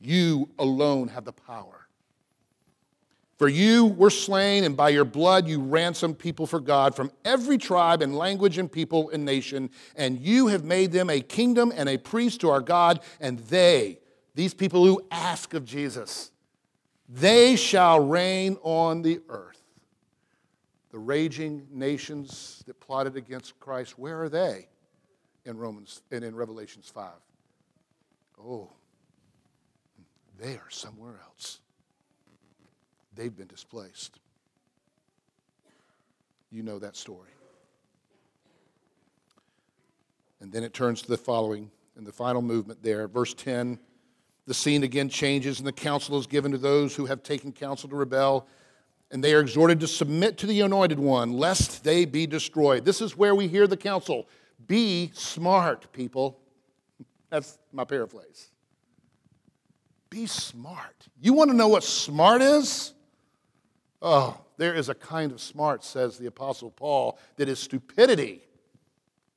You 0.00 0.50
alone 0.56 1.08
have 1.08 1.24
the 1.24 1.32
power. 1.32 1.73
For 3.36 3.48
you 3.48 3.86
were 3.86 4.10
slain, 4.10 4.62
and 4.62 4.76
by 4.76 4.90
your 4.90 5.04
blood 5.04 5.48
you 5.48 5.60
ransomed 5.60 6.18
people 6.18 6.46
for 6.46 6.60
God 6.60 6.94
from 6.94 7.10
every 7.24 7.58
tribe 7.58 8.00
and 8.00 8.16
language 8.16 8.58
and 8.58 8.70
people 8.70 9.10
and 9.10 9.24
nation, 9.24 9.70
and 9.96 10.20
you 10.20 10.46
have 10.48 10.64
made 10.64 10.92
them 10.92 11.10
a 11.10 11.20
kingdom 11.20 11.72
and 11.74 11.88
a 11.88 11.98
priest 11.98 12.40
to 12.42 12.50
our 12.50 12.60
God, 12.60 13.00
and 13.20 13.40
they, 13.40 13.98
these 14.36 14.54
people 14.54 14.84
who 14.84 15.04
ask 15.10 15.52
of 15.52 15.64
Jesus, 15.64 16.30
they 17.08 17.56
shall 17.56 18.00
reign 18.00 18.56
on 18.62 19.02
the 19.02 19.20
earth. 19.28 19.60
The 20.92 20.98
raging 21.00 21.66
nations 21.72 22.62
that 22.68 22.78
plotted 22.78 23.16
against 23.16 23.58
Christ, 23.58 23.98
where 23.98 24.22
are 24.22 24.28
they 24.28 24.68
in 25.44 25.58
Romans 25.58 26.02
and 26.12 26.22
in 26.22 26.36
Revelations 26.36 26.88
5? 26.88 27.10
Oh, 28.40 28.70
they 30.38 30.52
are 30.52 30.70
somewhere 30.70 31.20
else. 31.26 31.58
They've 33.14 33.34
been 33.34 33.46
displaced. 33.46 34.18
You 36.50 36.62
know 36.62 36.78
that 36.78 36.96
story. 36.96 37.30
And 40.40 40.52
then 40.52 40.62
it 40.62 40.74
turns 40.74 41.02
to 41.02 41.08
the 41.08 41.16
following, 41.16 41.70
in 41.96 42.04
the 42.04 42.12
final 42.12 42.42
movement 42.42 42.82
there, 42.82 43.08
verse 43.08 43.34
10. 43.34 43.78
The 44.46 44.54
scene 44.54 44.82
again 44.82 45.08
changes, 45.08 45.58
and 45.58 45.66
the 45.66 45.72
counsel 45.72 46.18
is 46.18 46.26
given 46.26 46.52
to 46.52 46.58
those 46.58 46.94
who 46.94 47.06
have 47.06 47.22
taken 47.22 47.50
counsel 47.50 47.88
to 47.88 47.96
rebel, 47.96 48.46
and 49.10 49.24
they 49.24 49.32
are 49.32 49.40
exhorted 49.40 49.80
to 49.80 49.88
submit 49.88 50.36
to 50.38 50.46
the 50.46 50.60
anointed 50.60 50.98
one, 50.98 51.32
lest 51.32 51.82
they 51.82 52.04
be 52.04 52.26
destroyed. 52.26 52.84
This 52.84 53.00
is 53.00 53.16
where 53.16 53.34
we 53.34 53.48
hear 53.48 53.66
the 53.66 53.76
counsel 53.76 54.28
be 54.66 55.10
smart, 55.14 55.92
people. 55.92 56.38
That's 57.30 57.58
my 57.72 57.84
paraphrase. 57.84 58.50
Be 60.10 60.26
smart. 60.26 61.08
You 61.20 61.32
want 61.32 61.50
to 61.50 61.56
know 61.56 61.68
what 61.68 61.82
smart 61.82 62.40
is? 62.40 62.92
Oh, 64.06 64.38
there 64.58 64.74
is 64.74 64.90
a 64.90 64.94
kind 64.94 65.32
of 65.32 65.40
smart, 65.40 65.82
says 65.82 66.18
the 66.18 66.26
Apostle 66.26 66.70
Paul, 66.70 67.18
that 67.36 67.48
is 67.48 67.58
stupidity 67.58 68.42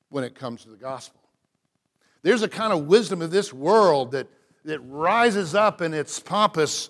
when 0.09 0.25
it 0.25 0.35
comes 0.35 0.63
to 0.63 0.69
the 0.69 0.75
gospel. 0.75 1.21
There's 2.21 2.41
a 2.41 2.49
kind 2.49 2.73
of 2.73 2.85
wisdom 2.85 3.21
of 3.21 3.31
this 3.31 3.53
world 3.53 4.11
that, 4.11 4.27
that 4.65 4.79
rises 4.81 5.55
up 5.55 5.81
in 5.81 5.93
its 5.93 6.19
pompous 6.19 6.89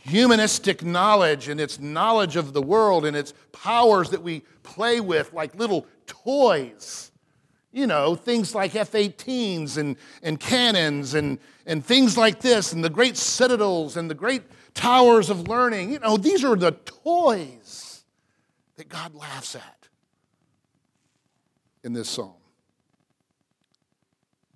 humanistic 0.00 0.82
knowledge 0.82 1.48
and 1.48 1.60
its 1.60 1.78
knowledge 1.78 2.36
of 2.36 2.54
the 2.54 2.62
world 2.62 3.04
and 3.04 3.14
its 3.14 3.34
powers 3.52 4.08
that 4.08 4.22
we 4.22 4.42
play 4.62 4.98
with 5.00 5.30
like 5.34 5.54
little 5.56 5.86
toys. 6.06 7.10
You 7.70 7.86
know, 7.86 8.14
things 8.14 8.54
like 8.54 8.74
F 8.74 8.92
18s 8.92 9.76
and, 9.76 9.96
and 10.22 10.40
cannons 10.40 11.12
and, 11.12 11.38
and 11.66 11.84
things 11.84 12.16
like 12.16 12.40
this, 12.40 12.72
and 12.72 12.82
the 12.82 12.88
great 12.88 13.18
citadels 13.18 13.98
and 13.98 14.08
the 14.08 14.14
great 14.14 14.42
towers 14.74 15.30
of 15.30 15.48
learning. 15.48 15.92
You 15.92 15.98
know, 16.00 16.16
these 16.16 16.44
are 16.44 16.56
the 16.56 16.72
toys 16.72 18.04
that 18.76 18.88
God 18.88 19.14
laughs 19.14 19.54
at 19.54 19.88
in 21.82 21.92
this 21.92 22.08
psalm. 22.08 22.34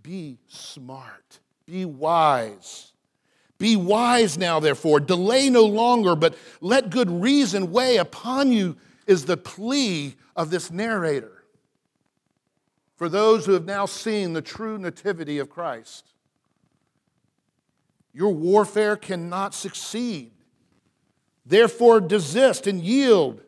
Be 0.03 0.39
smart, 0.49 1.41
be 1.67 1.85
wise. 1.85 2.93
Be 3.59 3.75
wise 3.75 4.39
now, 4.39 4.61
therefore. 4.61 5.01
Delay 5.01 5.51
no 5.51 5.65
longer, 5.65 6.15
but 6.15 6.37
let 6.61 6.91
good 6.91 7.11
reason 7.11 7.73
weigh 7.73 7.97
upon 7.97 8.53
you, 8.53 8.77
is 9.07 9.25
the 9.25 9.37
plea 9.37 10.15
of 10.37 10.51
this 10.51 10.71
narrator. 10.71 11.45
For 12.97 13.09
those 13.09 13.47
who 13.47 13.53
have 13.53 13.65
now 13.65 13.87
seen 13.87 14.33
the 14.33 14.43
true 14.43 14.79
nativity 14.79 15.39
of 15.39 15.51
Christ, 15.51 16.13
your 18.19 18.35
warfare 18.35 18.97
cannot 18.97 19.55
succeed. 19.55 20.33
Therefore, 21.47 22.01
desist 22.01 22.67
and 22.67 22.83
yield. 22.83 23.41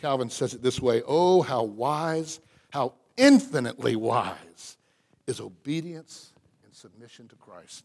Calvin 0.00 0.30
says 0.30 0.54
it 0.54 0.62
this 0.62 0.80
way 0.80 1.02
Oh, 1.06 1.42
how 1.42 1.62
wise, 1.62 2.40
how 2.70 2.94
infinitely 3.18 3.96
wise 3.96 4.78
is 5.26 5.38
obedience 5.38 6.32
and 6.64 6.74
submission 6.74 7.28
to 7.28 7.36
Christ. 7.36 7.84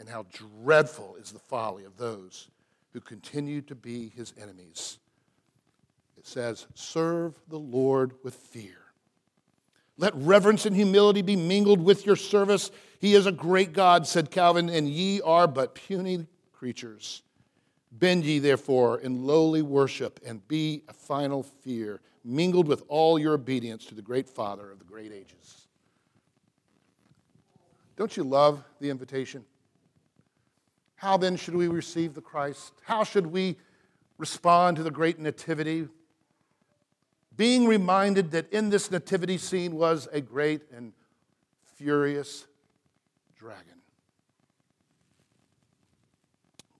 And 0.00 0.08
how 0.08 0.24
dreadful 0.32 1.16
is 1.20 1.32
the 1.32 1.38
folly 1.38 1.84
of 1.84 1.98
those 1.98 2.48
who 2.94 3.00
continue 3.00 3.60
to 3.60 3.74
be 3.74 4.08
his 4.08 4.32
enemies. 4.40 4.96
It 6.16 6.26
says, 6.26 6.66
Serve 6.74 7.38
the 7.50 7.58
Lord 7.58 8.14
with 8.24 8.34
fear. 8.34 8.81
Let 9.98 10.14
reverence 10.14 10.66
and 10.66 10.74
humility 10.74 11.22
be 11.22 11.36
mingled 11.36 11.82
with 11.82 12.06
your 12.06 12.16
service. 12.16 12.70
He 12.98 13.14
is 13.14 13.26
a 13.26 13.32
great 13.32 13.72
God, 13.72 14.06
said 14.06 14.30
Calvin, 14.30 14.68
and 14.68 14.88
ye 14.88 15.20
are 15.20 15.46
but 15.46 15.74
puny 15.74 16.26
creatures. 16.52 17.22
Bend 17.90 18.24
ye 18.24 18.38
therefore 18.38 19.00
in 19.00 19.26
lowly 19.26 19.60
worship 19.60 20.18
and 20.24 20.46
be 20.48 20.82
a 20.88 20.92
filial 20.92 21.42
fear 21.42 22.00
mingled 22.24 22.66
with 22.66 22.82
all 22.88 23.18
your 23.18 23.34
obedience 23.34 23.84
to 23.86 23.94
the 23.94 24.02
great 24.02 24.28
Father 24.28 24.70
of 24.70 24.78
the 24.78 24.84
great 24.84 25.12
ages. 25.12 25.66
Don't 27.96 28.16
you 28.16 28.24
love 28.24 28.64
the 28.80 28.88
invitation? 28.88 29.44
How 30.94 31.16
then 31.16 31.36
should 31.36 31.54
we 31.54 31.68
receive 31.68 32.14
the 32.14 32.20
Christ? 32.20 32.72
How 32.82 33.04
should 33.04 33.26
we 33.26 33.56
respond 34.18 34.76
to 34.76 34.82
the 34.82 34.90
great 34.90 35.18
nativity? 35.18 35.88
Being 37.36 37.66
reminded 37.66 38.30
that 38.32 38.52
in 38.52 38.70
this 38.70 38.90
nativity 38.90 39.38
scene 39.38 39.74
was 39.74 40.08
a 40.12 40.20
great 40.20 40.62
and 40.74 40.92
furious 41.76 42.46
dragon. 43.36 43.80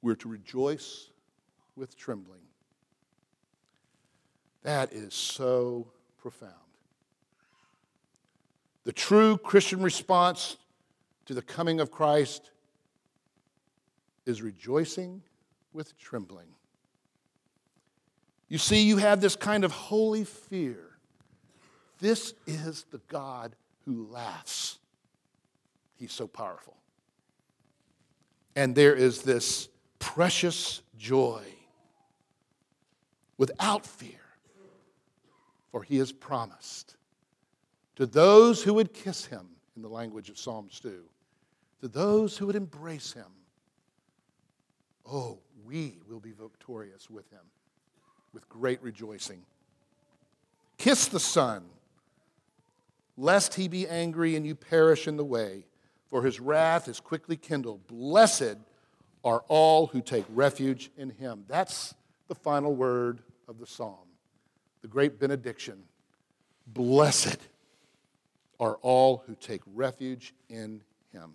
We're 0.03 0.17
to 0.17 0.29
rejoice 0.29 1.09
with 1.77 1.97
trembling 1.97 2.43
that 4.63 4.93
is 4.93 5.15
so 5.15 5.89
profound. 6.19 6.53
The 8.85 8.93
true 8.93 9.37
Christian 9.37 9.83
response 9.83 10.57
to 11.27 11.35
the 11.35 11.43
coming 11.43 11.81
of 11.81 11.91
Christ 11.91 12.51
is 14.27 14.43
rejoicing 14.43 15.23
with 15.73 15.97
trembling. 15.99 16.47
You 18.53 18.59
see, 18.59 18.83
you 18.83 18.99
have 18.99 19.23
this 19.23 19.35
kind 19.35 19.65
of 19.65 19.73
holy 19.73 20.25
fear. 20.25 20.91
This 22.01 22.35
is 22.47 22.85
the 22.91 23.01
God 23.09 23.57
who 23.87 24.07
laughs. 24.11 24.77
He's 25.99 26.13
so 26.13 26.27
powerful. 26.27 26.77
And 28.55 28.75
there 28.75 28.95
is 28.95 29.23
this 29.23 29.71
precious 29.99 30.83
joy 30.99 31.43
without 33.39 33.87
fear 33.87 34.21
for 35.71 35.83
he 35.83 35.97
has 35.97 36.13
promised 36.13 36.97
to 37.97 38.05
those 38.05 38.63
who 38.63 38.75
would 38.75 38.93
kiss 38.93 39.25
him, 39.25 39.49
in 39.77 39.81
the 39.81 39.89
language 39.89 40.29
of 40.29 40.37
Psalms 40.37 40.79
2, 40.81 41.03
to 41.81 41.89
those 41.89 42.37
who 42.37 42.49
would 42.49 42.57
embrace 42.57 43.15
him, 43.15 43.33
oh, 45.11 45.39
we 45.65 45.97
will 46.07 46.21
be 46.21 46.33
victorious 46.33 47.09
with 47.09 47.31
him 47.31 47.41
with 48.33 48.49
great 48.49 48.83
rejoicing. 48.83 49.43
Kiss 50.79 51.07
the 51.07 51.21
Son, 51.21 51.65
lest 53.17 53.55
he 53.55 53.69
be 53.69 53.87
angry 53.87 54.37
and 54.37 54.47
you 54.47 54.55
perish 54.55 55.07
in 55.07 55.17
the 55.17 55.25
way, 55.25 55.65
for 56.09 56.23
his 56.23 56.41
wrath 56.41 56.89
is 56.89 57.01
quickly 57.01 57.37
kindled. 57.37 57.87
Blessed 57.87 58.57
are 59.25 59.45
all 59.49 59.87
who 59.87 60.01
take 60.01 60.25
refuge 60.31 60.91
in 60.97 61.11
him. 61.11 61.45
That's 61.49 61.95
the 62.29 62.35
final 62.35 62.75
word 62.75 63.21
of 63.49 63.59
the 63.59 63.67
psalm 63.67 64.09
the 64.83 64.89
great 64.89 65.19
benediction 65.19 65.85
Blessed 66.67 67.39
are 68.61 68.77
all 68.83 69.25
who 69.27 69.35
take 69.35 69.63
refuge 69.75 70.33
in 70.49 70.81
him. 71.13 71.35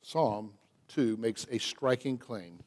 Psalm 0.00 0.52
2 0.88 1.18
makes 1.18 1.46
a 1.50 1.58
striking 1.58 2.16
claim. 2.16 2.58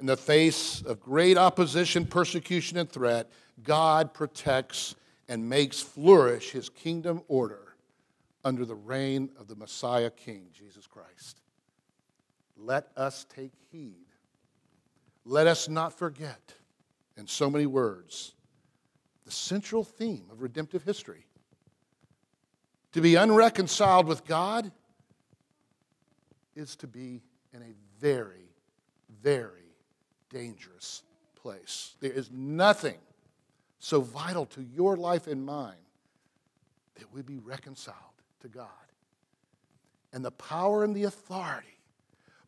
In 0.00 0.06
the 0.06 0.16
face 0.16 0.82
of 0.82 1.00
great 1.00 1.38
opposition, 1.38 2.04
persecution, 2.04 2.78
and 2.78 2.90
threat, 2.90 3.30
God 3.62 4.12
protects 4.12 4.96
and 5.28 5.48
makes 5.48 5.80
flourish 5.80 6.50
his 6.50 6.68
kingdom 6.68 7.22
order 7.28 7.76
under 8.44 8.64
the 8.64 8.74
reign 8.74 9.30
of 9.38 9.48
the 9.48 9.56
Messiah 9.56 10.10
King, 10.10 10.48
Jesus 10.52 10.86
Christ. 10.86 11.40
Let 12.56 12.88
us 12.96 13.24
take 13.34 13.52
heed 13.70 14.04
let 15.24 15.46
us 15.46 15.68
not 15.68 15.92
forget, 15.92 16.54
in 17.16 17.26
so 17.26 17.48
many 17.48 17.66
words, 17.66 18.34
the 19.24 19.30
central 19.30 19.82
theme 19.82 20.24
of 20.30 20.42
redemptive 20.42 20.84
history. 20.84 21.26
To 22.92 23.00
be 23.00 23.16
unreconciled 23.16 24.06
with 24.06 24.24
God 24.26 24.70
is 26.54 26.76
to 26.76 26.86
be 26.86 27.22
in 27.52 27.62
a 27.62 27.74
very, 27.98 28.52
very 29.22 29.63
dangerous 30.34 31.02
place. 31.40 31.94
There 32.00 32.12
is 32.12 32.30
nothing 32.30 32.98
so 33.78 34.00
vital 34.00 34.46
to 34.46 34.62
your 34.62 34.96
life 34.96 35.26
and 35.26 35.46
mine 35.46 35.74
that 36.96 37.12
we 37.12 37.22
be 37.22 37.38
reconciled 37.38 37.96
to 38.40 38.48
God. 38.48 38.68
And 40.12 40.24
the 40.24 40.30
power 40.30 40.84
and 40.84 40.94
the 40.94 41.04
authority 41.04 41.74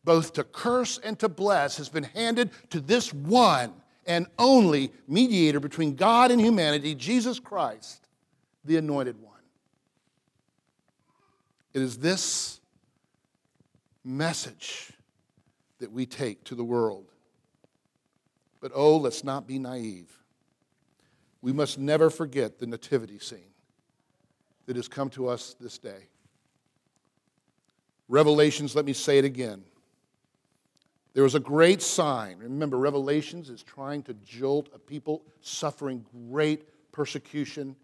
both 0.07 0.31
to 0.31 0.43
curse 0.45 0.97
and 0.99 1.19
to 1.19 1.27
bless, 1.27 1.75
has 1.77 1.89
been 1.89 2.05
handed 2.05 2.49
to 2.69 2.79
this 2.79 3.13
one 3.13 3.73
and 4.05 4.25
only 4.39 4.89
mediator 5.05 5.59
between 5.59 5.95
God 5.95 6.31
and 6.31 6.39
humanity, 6.39 6.95
Jesus 6.95 7.41
Christ, 7.41 8.07
the 8.63 8.77
anointed 8.77 9.21
one. 9.21 9.33
It 11.73 11.81
is 11.81 11.97
this 11.97 12.61
message 14.05 14.93
that 15.79 15.91
we 15.91 16.05
take 16.05 16.41
to 16.45 16.55
the 16.55 16.63
world. 16.63 17.11
But 18.59 18.71
oh, 18.73 18.97
let's 18.97 19.23
not 19.23 19.47
be 19.47 19.59
naive. 19.59 20.11
We 21.41 21.53
must 21.53 21.77
never 21.77 22.09
forget 22.09 22.59
the 22.59 22.67
nativity 22.67 23.19
scene 23.19 23.53
that 24.65 24.75
has 24.75 24.87
come 24.87 25.09
to 25.11 25.27
us 25.27 25.55
this 25.59 25.77
day. 25.77 26.09
Revelations, 28.09 28.75
let 28.75 28.85
me 28.85 28.93
say 28.93 29.17
it 29.17 29.25
again 29.25 29.63
there 31.17 31.23
was 31.23 31.33
a 31.33 31.39
great 31.39 31.81
sign. 31.81 32.37
Remember, 32.37 32.77
Revelations 32.77 33.49
is 33.49 33.63
trying 33.63 34.03
to 34.03 34.13
jolt 34.23 34.69
a 34.75 34.77
people 34.77 35.23
suffering 35.41 36.05
great 36.29 36.69
persecution, 36.91 37.75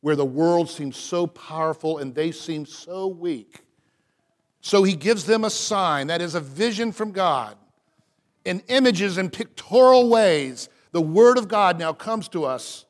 where 0.00 0.16
the 0.16 0.24
world 0.24 0.68
seems 0.68 0.96
so 0.96 1.28
powerful 1.28 1.98
and 1.98 2.12
they 2.12 2.32
seem 2.32 2.66
so 2.66 3.06
weak. 3.06 3.60
So 4.60 4.82
he 4.82 4.96
gives 4.96 5.24
them 5.24 5.44
a 5.44 5.50
sign 5.50 6.08
that 6.08 6.20
is 6.20 6.34
a 6.34 6.40
vision 6.40 6.90
from 6.90 7.12
God. 7.12 7.56
In 8.44 8.62
images 8.68 9.18
and 9.18 9.32
pictorial 9.32 10.08
ways, 10.08 10.68
the 10.90 11.00
Word 11.00 11.38
of 11.38 11.48
God 11.48 11.78
now 11.78 11.92
comes 11.92 12.28
to 12.28 12.44
us. 12.44 12.84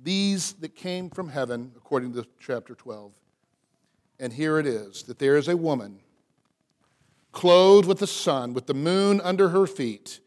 These 0.00 0.54
that 0.54 0.74
came 0.74 1.10
from 1.10 1.28
heaven, 1.28 1.72
according 1.76 2.12
to 2.14 2.26
chapter 2.40 2.74
12. 2.74 3.12
And 4.20 4.32
here 4.32 4.58
it 4.58 4.66
is 4.66 5.04
that 5.04 5.18
there 5.18 5.36
is 5.36 5.48
a 5.48 5.56
woman 5.56 6.00
clothed 7.32 7.88
with 7.88 7.98
the 7.98 8.06
sun, 8.06 8.52
with 8.52 8.66
the 8.66 8.74
moon 8.74 9.20
under 9.22 9.48
her 9.48 9.66
feet, 9.66 10.20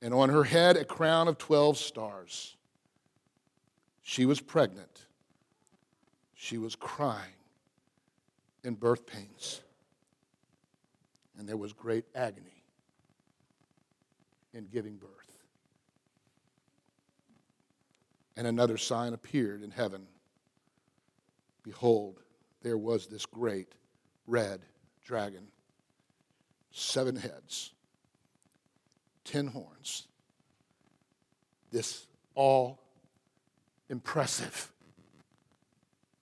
and 0.00 0.12
on 0.12 0.28
her 0.30 0.44
head 0.44 0.76
a 0.76 0.84
crown 0.84 1.28
of 1.28 1.38
12 1.38 1.76
stars. 1.76 2.56
She 4.02 4.26
was 4.26 4.40
pregnant. 4.40 5.06
She 6.34 6.58
was 6.58 6.74
crying 6.74 7.34
in 8.64 8.74
birth 8.74 9.06
pains. 9.06 9.60
And 11.38 11.48
there 11.48 11.56
was 11.56 11.72
great 11.72 12.04
agony 12.14 12.61
in 14.54 14.66
giving 14.66 14.96
birth. 14.96 15.10
And 18.36 18.46
another 18.46 18.76
sign 18.76 19.12
appeared 19.12 19.62
in 19.62 19.70
heaven. 19.70 20.06
Behold, 21.62 22.20
there 22.62 22.78
was 22.78 23.06
this 23.06 23.26
great 23.26 23.74
red 24.26 24.60
dragon, 25.04 25.48
seven 26.70 27.16
heads, 27.16 27.72
ten 29.24 29.46
horns. 29.46 30.08
This 31.70 32.06
all 32.34 32.80
impressive 33.88 34.70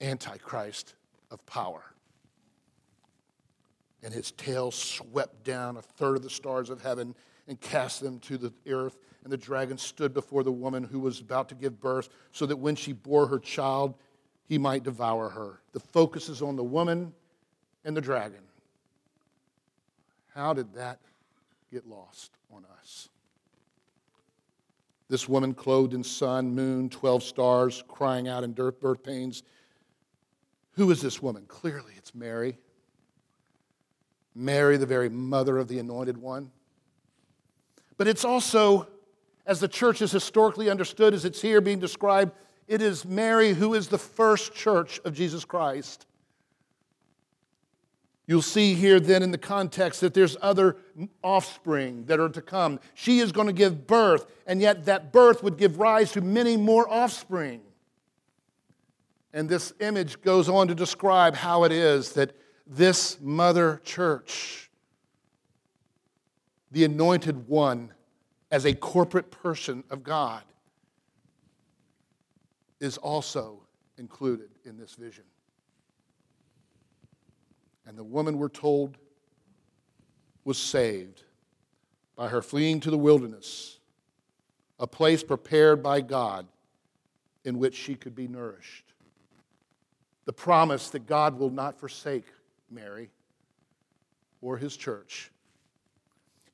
Antichrist 0.01 0.95
of 1.31 1.45
power. 1.47 1.83
And 4.03 4.15
his 4.15 4.33
tail 4.33 4.71
swept 4.71 5.45
down 5.45 5.77
a 5.77 5.83
third 5.83 6.17
of 6.17 6.23
the 6.23 6.31
stars 6.31 6.71
of 6.71 6.81
heaven 6.81 7.15
and 7.51 7.61
cast 7.61 8.01
them 8.01 8.21
to 8.21 8.39
the 8.39 8.53
earth. 8.71 8.97
And 9.25 9.31
the 9.31 9.37
dragon 9.37 9.77
stood 9.77 10.15
before 10.15 10.43
the 10.43 10.53
woman 10.53 10.85
who 10.85 11.01
was 11.01 11.21
about 11.21 11.51
to 11.51 11.55
give 11.55 11.79
birth, 11.79 12.09
so 12.33 12.47
that 12.47 12.57
when 12.57 12.77
she 12.77 12.95
bore 12.95 13.27
her 13.27 13.39
child, 13.39 13.95
he 14.49 14.57
might 14.57 14.85
devour 14.85 15.29
her. 15.29 15.61
The 15.73 15.81
focus 15.81 16.31
is 16.31 16.41
on 16.41 16.57
the 16.57 16.65
woman 16.65 17.13
and 17.85 17.95
the 17.95 18.01
dragon. 18.01 18.41
How 20.35 20.55
did 20.55 20.73
that 20.75 21.01
get 21.71 21.87
lost 21.87 22.31
on 22.55 22.65
us? 22.79 23.09
This 25.09 25.29
woman, 25.29 25.53
clothed 25.53 25.93
in 25.93 26.05
sun, 26.05 26.55
moon, 26.55 26.89
12 26.89 27.23
stars, 27.25 27.83
crying 27.89 28.29
out 28.29 28.45
in 28.45 28.53
birth 28.53 29.03
pains. 29.03 29.43
Who 30.75 30.89
is 30.93 31.03
this 31.03 31.21
woman? 31.21 31.47
Clearly, 31.49 31.95
it's 31.97 32.15
Mary. 32.15 32.57
Mary, 34.37 34.77
the 34.77 34.87
very 34.87 35.09
mother 35.09 35.59
of 35.59 35.67
the 35.67 35.81
anointed 35.81 36.17
one. 36.17 36.53
But 38.01 38.09
it's 38.09 38.25
also, 38.25 38.89
as 39.45 39.61
the 39.61 39.69
church 39.69 40.01
is 40.01 40.11
historically 40.11 40.71
understood, 40.71 41.13
as 41.13 41.27
it's 41.27 41.43
here 41.43 41.61
being 41.61 41.81
described, 41.81 42.33
it 42.67 42.81
is 42.81 43.05
Mary 43.05 43.53
who 43.53 43.75
is 43.75 43.89
the 43.89 43.99
first 43.99 44.55
church 44.55 44.99
of 45.05 45.13
Jesus 45.13 45.45
Christ. 45.45 46.07
You'll 48.27 48.41
see 48.41 48.73
here 48.73 49.01
then 49.01 49.23
in 49.23 49.33
the 49.33 49.37
context 49.37 50.01
that 50.01 50.15
there's 50.15 50.39
other 50.41 50.79
offspring 51.23 52.07
that 52.07 52.19
are 52.19 52.31
to 52.31 52.41
come. 52.41 52.81
She 52.95 53.19
is 53.19 53.33
going 53.33 53.49
to 53.49 53.53
give 53.53 53.87
birth, 53.87 54.25
and 54.47 54.63
yet 54.63 54.87
that 54.87 55.13
birth 55.13 55.43
would 55.43 55.59
give 55.59 55.79
rise 55.79 56.11
to 56.13 56.23
many 56.23 56.57
more 56.57 56.91
offspring. 56.91 57.61
And 59.35 59.47
this 59.47 59.75
image 59.79 60.23
goes 60.23 60.49
on 60.49 60.69
to 60.69 60.75
describe 60.75 61.35
how 61.35 61.65
it 61.65 61.71
is 61.71 62.13
that 62.13 62.35
this 62.67 63.21
mother 63.21 63.83
church, 63.85 64.70
the 66.71 66.85
anointed 66.85 67.49
one, 67.49 67.93
as 68.51 68.65
a 68.65 68.75
corporate 68.75 69.31
person 69.31 69.85
of 69.91 70.03
God, 70.03 70.43
is 72.81 72.97
also 72.97 73.61
included 73.99 74.49
in 74.65 74.77
this 74.77 74.95
vision. 74.95 75.25
And 77.87 77.99
the 77.99 78.05
woman, 78.05 78.39
we're 78.39 78.49
told, 78.49 78.97
was 80.45 80.59
saved 80.59 81.25
by 82.17 82.29
her 82.29 82.43
fleeing 82.43 82.81
to 82.81 82.91
the 82.91 82.99
wilderness, 82.99 83.79
a 84.79 84.87
place 84.87 85.23
prepared 85.23 85.83
by 85.83 86.01
God 86.01 86.47
in 87.45 87.59
which 87.59 87.75
she 87.75 87.95
could 87.95 88.15
be 88.15 88.29
nourished. 88.29 88.93
The 90.25 90.33
promise 90.33 90.91
that 90.91 91.07
God 91.07 91.39
will 91.39 91.51
not 91.51 91.79
forsake 91.79 92.27
Mary 92.71 93.11
or 94.41 94.57
his 94.57 94.77
church. 94.77 95.31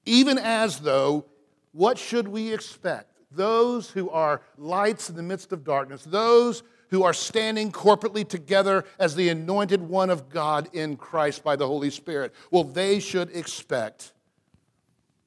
Even 0.06 0.38
as 0.38 0.80
though, 0.80 1.26
what 1.72 1.98
should 1.98 2.26
we 2.26 2.54
expect? 2.54 3.16
those 3.36 3.90
who 3.90 4.10
are 4.10 4.40
lights 4.56 5.10
in 5.10 5.16
the 5.16 5.22
midst 5.22 5.52
of 5.52 5.64
darkness, 5.64 6.02
those 6.04 6.62
who 6.88 7.02
are 7.02 7.12
standing 7.12 7.72
corporately 7.72 8.26
together 8.26 8.84
as 8.98 9.14
the 9.14 9.28
anointed 9.28 9.82
one 9.82 10.10
of 10.10 10.28
God 10.28 10.68
in 10.72 10.96
Christ 10.96 11.42
by 11.42 11.56
the 11.56 11.66
Holy 11.66 11.90
Spirit. 11.90 12.32
Well, 12.50 12.64
they 12.64 13.00
should 13.00 13.34
expect 13.34 14.12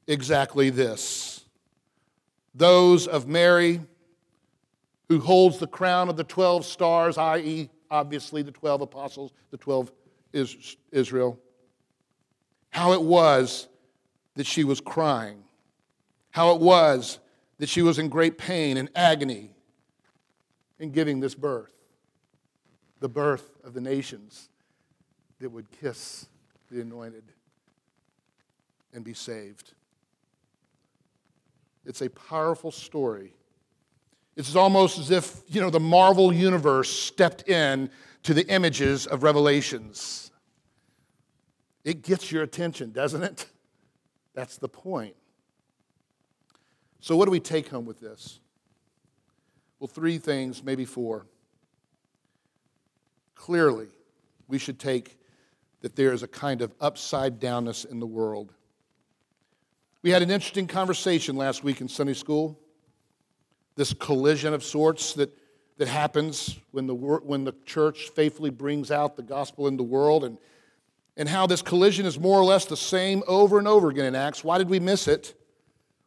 exactly 0.08 0.70
this. 0.70 1.46
Those 2.56 3.08
of 3.08 3.28
Mary, 3.28 3.82
who 5.10 5.20
holds 5.20 5.60
the 5.60 5.68
crown 5.68 6.10
of 6.10 6.18
the 6.18 6.24
12 6.24 6.66
stars, 6.66 7.18
i.e., 7.18 7.70
obviously 7.92 8.42
the 8.42 8.52
12 8.52 8.82
apostles, 8.82 9.32
the 9.52 9.58
12 9.58 9.92
Israel, 10.92 11.40
how 12.70 12.94
it 12.94 13.02
was 13.02 13.68
that 14.40 14.48
she 14.48 14.64
was 14.64 14.80
crying, 14.80 15.44
how 16.32 16.56
it 16.56 16.62
was 16.62 17.20
that 17.58 17.68
she 17.68 17.82
was 17.82 18.00
in 18.00 18.08
great 18.08 18.38
pain 18.38 18.78
and 18.78 18.90
agony 18.96 19.52
in 20.80 20.92
giving 20.92 21.20
this 21.20 21.36
birth 21.36 21.74
the 23.02 23.10
birth 23.10 23.58
of 23.66 23.74
the 23.74 23.82
nations 23.82 24.48
that 25.42 25.50
would 25.50 25.70
kiss 25.82 26.28
the 26.72 26.80
anointed 26.80 27.26
and 28.94 29.04
be 29.04 29.14
saved. 29.14 29.74
It's 31.86 32.02
a 32.02 32.10
powerful 32.10 32.72
story. 32.72 33.34
It's 34.38 34.56
almost 34.56 35.00
as 35.00 35.12
if, 35.12 35.42
you 35.50 35.60
know, 35.60 35.70
the 35.70 35.82
Marvel 35.82 36.32
universe 36.32 36.90
stepped 36.90 37.50
in 37.50 37.90
to 38.24 38.34
the 38.34 38.48
images 38.48 39.06
of 39.06 39.22
Revelations. 39.24 40.32
It 41.84 42.04
gets 42.04 42.32
your 42.32 42.44
attention, 42.44 42.94
doesn't 42.94 43.24
it? 43.24 43.46
That's 44.34 44.58
the 44.58 44.70
point. 44.70 45.16
So, 47.00 47.16
what 47.16 47.26
do 47.26 47.32
we 47.32 47.40
take 47.40 47.70
home 47.70 47.86
with 47.86 48.00
this? 48.00 48.40
Well, 49.80 49.88
three 49.88 50.18
things, 50.18 50.64
maybe 50.64 50.86
four. 50.86 51.26
Clearly, 53.36 53.88
we 54.48 54.58
should 54.58 54.80
take 54.80 55.18
that 55.82 55.96
there 55.96 56.12
is 56.12 56.24
a 56.24 56.28
kind 56.28 56.62
of 56.62 56.74
upside 56.82 57.40
downness 57.40 57.90
in 57.90 58.00
the 58.00 58.06
world. 58.06 58.54
We 60.02 60.10
had 60.10 60.22
an 60.22 60.30
interesting 60.30 60.68
conversation 60.68 61.38
last 61.38 61.64
week 61.64 61.80
in 61.80 61.88
Sunday 61.88 62.14
school. 62.14 62.60
This 63.76 63.94
collision 63.94 64.54
of 64.54 64.64
sorts 64.64 65.14
that, 65.14 65.34
that 65.78 65.88
happens 65.88 66.60
when 66.72 66.88
the, 66.88 66.96
when 66.96 67.46
the 67.46 67.54
church 67.66 68.10
faithfully 68.10 68.50
brings 68.50 68.92
out 68.92 69.16
the 69.16 69.24
gospel 69.24 69.68
in 69.68 69.78
the 69.78 69.84
world, 69.84 70.26
and, 70.26 70.38
and 71.20 71.28
how 71.28 71.46
this 71.46 71.62
collision 71.62 72.06
is 72.06 72.18
more 72.18 72.40
or 72.40 72.46
less 72.46 72.64
the 72.64 72.78
same 72.78 73.22
over 73.28 73.60
and 73.60 73.68
over 73.68 73.90
again 73.90 74.06
in 74.06 74.16
Acts. 74.16 74.42
Why 74.42 74.58
did 74.58 74.70
we 74.70 74.80
miss 74.80 75.06
it? 75.06 75.36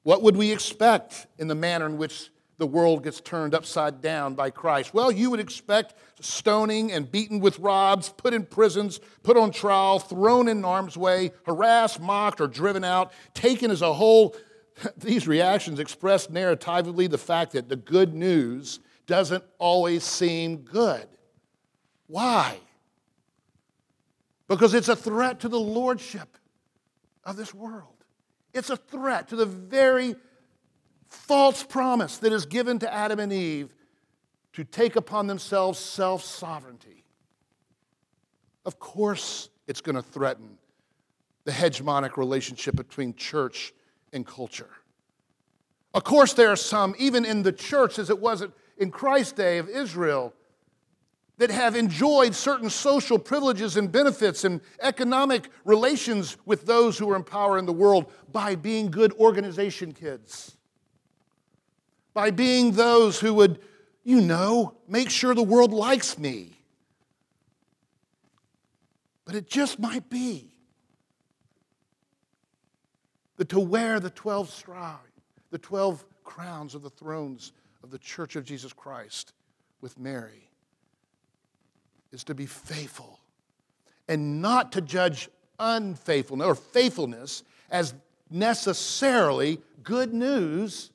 What 0.04 0.22
would 0.22 0.36
we 0.36 0.50
expect 0.50 1.26
in 1.38 1.48
the 1.48 1.54
manner 1.54 1.84
in 1.84 1.98
which 1.98 2.30
the 2.56 2.66
world 2.66 3.04
gets 3.04 3.20
turned 3.20 3.54
upside 3.54 4.00
down 4.00 4.34
by 4.34 4.48
Christ? 4.48 4.94
Well, 4.94 5.12
you 5.12 5.30
would 5.30 5.38
expect 5.38 5.94
stoning 6.20 6.92
and 6.92 7.12
beaten 7.12 7.40
with 7.40 7.58
rods, 7.58 8.08
put 8.08 8.32
in 8.32 8.46
prisons, 8.46 9.00
put 9.22 9.36
on 9.36 9.50
trial, 9.50 9.98
thrown 9.98 10.48
in 10.48 10.62
harm's 10.62 10.96
way, 10.96 11.32
harassed, 11.44 12.00
mocked, 12.00 12.40
or 12.40 12.48
driven 12.48 12.82
out, 12.82 13.12
taken 13.34 13.70
as 13.70 13.82
a 13.82 13.92
whole. 13.92 14.34
These 14.96 15.28
reactions 15.28 15.78
express 15.78 16.28
narratively 16.28 17.08
the 17.10 17.18
fact 17.18 17.52
that 17.52 17.68
the 17.68 17.76
good 17.76 18.14
news 18.14 18.80
doesn't 19.06 19.44
always 19.58 20.04
seem 20.04 20.62
good. 20.62 21.06
Why? 22.06 22.56
Because 24.57 24.74
it's 24.74 24.88
a 24.88 24.96
threat 24.96 25.40
to 25.40 25.48
the 25.48 25.59
lordship 25.59 26.36
of 27.24 27.36
this 27.36 27.55
world. 27.55 28.05
It's 28.53 28.68
a 28.68 28.76
threat 28.76 29.28
to 29.28 29.36
the 29.36 29.46
very 29.46 30.14
false 31.09 31.62
promise 31.62 32.18
that 32.18 32.34
is 32.34 32.44
given 32.44 32.78
to 32.80 32.92
Adam 32.92 33.18
and 33.18 33.32
Eve 33.32 33.74
to 34.53 34.64
take 34.64 34.96
upon 34.96 35.26
themselves 35.26 35.78
self 35.78 36.22
sovereignty. 36.22 37.05
Of 38.66 38.78
course, 38.78 39.48
it's 39.66 39.80
going 39.80 39.96
to 39.96 40.03
threaten 40.03 40.59
the 41.44 41.53
hegemonic 41.53 42.18
relationship 42.18 42.76
between 42.76 43.14
church 43.14 43.72
and 44.12 44.26
culture. 44.26 44.68
Of 45.94 46.05
course, 46.05 46.34
there 46.34 46.50
are 46.50 46.57
some, 46.57 46.94
even 46.98 47.24
in 47.24 47.42
the 47.42 47.53
church 47.53 47.98
as 47.98 48.11
it 48.11 48.20
was 48.20 48.44
in 48.76 48.90
Christ's 48.90 49.32
day 49.32 49.57
of 49.57 49.70
Israel, 49.70 50.34
that 51.39 51.51
have 51.51 51.74
enjoyed 51.74 52.35
certain 52.35 52.70
social 52.70 53.18
privileges 53.18 53.76
and 53.76 53.91
benefits 53.91 54.45
and 54.45 54.61
economic 54.80 55.49
relations 55.64 56.37
with 56.45 56.66
those 56.66 56.99
who 56.99 57.11
are 57.11 57.16
in 57.16 57.24
power 57.24 57.59
in 57.59 57.66
the 57.66 57.72
world 57.72 58.12
by 58.30 58.55
being 58.55 58.91
good 58.91 59.12
organization 59.14 59.93
kids, 59.93 60.57
by 62.14 62.30
being 62.30 62.72
those 62.72 63.18
who 63.18 63.33
would, 63.35 63.59
you 64.05 64.20
know, 64.20 64.74
make 64.87 65.11
sure 65.11 65.35
the 65.35 65.43
world 65.43 65.72
likes 65.72 66.18
me. 66.18 66.51
But 69.24 69.35
it 69.35 69.49
just 69.49 69.78
might 69.78 70.11
be 70.11 70.53
that 73.37 73.49
to 73.49 73.61
wear 73.61 73.99
the 73.99 74.11
12 74.11 74.51
stars, 74.51 74.99
the 75.51 75.59
12 75.59 76.05
crowns 76.22 76.74
of 76.74 76.83
the 76.83 76.91
thrones 76.91 77.53
of 77.83 77.91
the 77.91 77.99
church 77.99 78.37
of 78.37 78.45
Jesus 78.45 78.72
Christ 78.72 79.33
with 79.80 79.99
Mary 79.99 80.51
is 82.12 82.24
to 82.24 82.34
be 82.34 82.46
faithful 82.46 83.18
and 84.08 84.42
not 84.42 84.72
to 84.72 84.80
judge 84.80 85.28
unfaithfulness 85.58 86.46
or 86.46 86.54
faithfulness 86.54 87.42
as 87.70 87.94
necessarily 88.30 89.60
good 89.82 90.12
news 90.12 90.90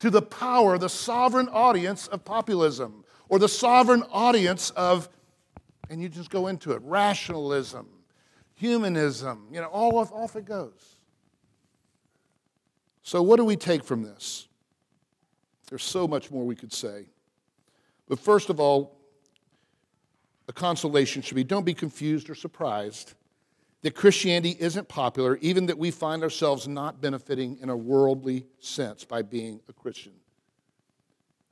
to 0.00 0.10
the 0.10 0.22
power, 0.22 0.78
the 0.78 0.88
sovereign 0.88 1.48
audience 1.48 2.06
of 2.08 2.24
populism 2.24 3.04
or 3.28 3.38
the 3.38 3.48
sovereign 3.48 4.02
audience 4.10 4.70
of, 4.70 5.08
and 5.88 6.02
you 6.02 6.08
just 6.08 6.30
go 6.30 6.48
into 6.48 6.72
it, 6.72 6.82
rationalism, 6.82 7.86
humanism, 8.54 9.46
you 9.52 9.60
know, 9.60 9.68
all 9.68 9.98
off, 9.98 10.12
off 10.12 10.36
it 10.36 10.44
goes. 10.44 10.96
So, 13.02 13.22
what 13.22 13.36
do 13.36 13.44
we 13.44 13.56
take 13.56 13.84
from 13.84 14.02
this? 14.02 14.48
There's 15.68 15.82
so 15.82 16.06
much 16.06 16.30
more 16.30 16.44
we 16.44 16.56
could 16.56 16.72
say. 16.72 17.06
But 18.08 18.18
first 18.18 18.50
of 18.50 18.58
all, 18.60 18.99
a 20.50 20.52
consolation 20.52 21.22
should 21.22 21.36
be 21.36 21.44
don't 21.44 21.64
be 21.64 21.74
confused 21.74 22.28
or 22.28 22.34
surprised 22.34 23.14
that 23.82 23.94
Christianity 23.94 24.56
isn't 24.58 24.88
popular, 24.88 25.36
even 25.36 25.66
that 25.66 25.78
we 25.78 25.92
find 25.92 26.24
ourselves 26.24 26.66
not 26.66 27.00
benefiting 27.00 27.56
in 27.62 27.70
a 27.70 27.76
worldly 27.76 28.44
sense 28.58 29.04
by 29.04 29.22
being 29.22 29.60
a 29.68 29.72
Christian. 29.72 30.12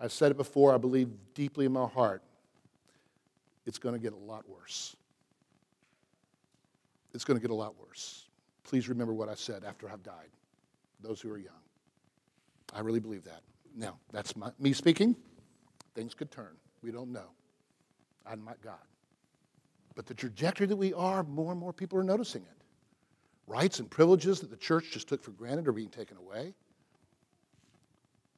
I've 0.01 0.11
said 0.11 0.33
it 0.33 0.37
before, 0.37 0.75
I 0.75 0.79
believe 0.79 1.11
deeply 1.33 1.65
in 1.65 1.73
my 1.73 1.87
heart, 1.87 2.25
it's 3.67 3.79
going 3.79 3.95
to 3.95 4.01
get 4.01 4.15
a 4.15 4.17
lot 4.17 4.49
worse. 4.49 4.97
It's 7.15 7.25
going 7.25 7.39
to 7.39 7.41
get 7.41 7.53
a 7.53 7.55
lot 7.55 7.79
worse. 7.79 8.27
Please 8.65 8.89
remember 8.89 9.15
what 9.15 9.29
I 9.29 9.35
said 9.35 9.63
after 9.63 9.89
I've 9.89 10.03
died, 10.03 10.29
those 11.01 11.21
who 11.21 11.31
are 11.31 11.39
young. 11.39 11.55
I 12.75 12.81
really 12.81 13.01
believe 13.01 13.23
that. 13.25 13.43
Now, 13.77 13.97
that's 14.11 14.35
my, 14.35 14.51
me 14.59 14.73
speaking. 14.73 15.15
Things 15.95 16.15
could 16.15 16.33
turn. 16.33 16.57
We 16.83 16.91
don't 16.91 17.13
know. 17.13 17.31
I'm 18.31 18.45
not 18.45 18.61
God. 18.63 18.75
But 19.95 20.07
the 20.07 20.15
trajectory 20.15 20.67
that 20.67 20.77
we 20.77 20.95
are, 20.95 21.23
more 21.25 21.51
and 21.51 21.61
more 21.61 21.73
people 21.73 21.99
are 21.99 22.05
noticing 22.05 22.43
it. 22.43 22.65
Rights 23.47 23.81
and 23.81 23.91
privileges 23.91 24.41
that 24.41 24.51
the 24.51 24.57
church 24.57 24.91
just 24.93 25.09
took 25.09 25.23
for 25.23 25.31
granted 25.33 25.67
are 25.67 25.73
being 25.73 25.89
taken 25.89 26.17
away. 26.19 26.55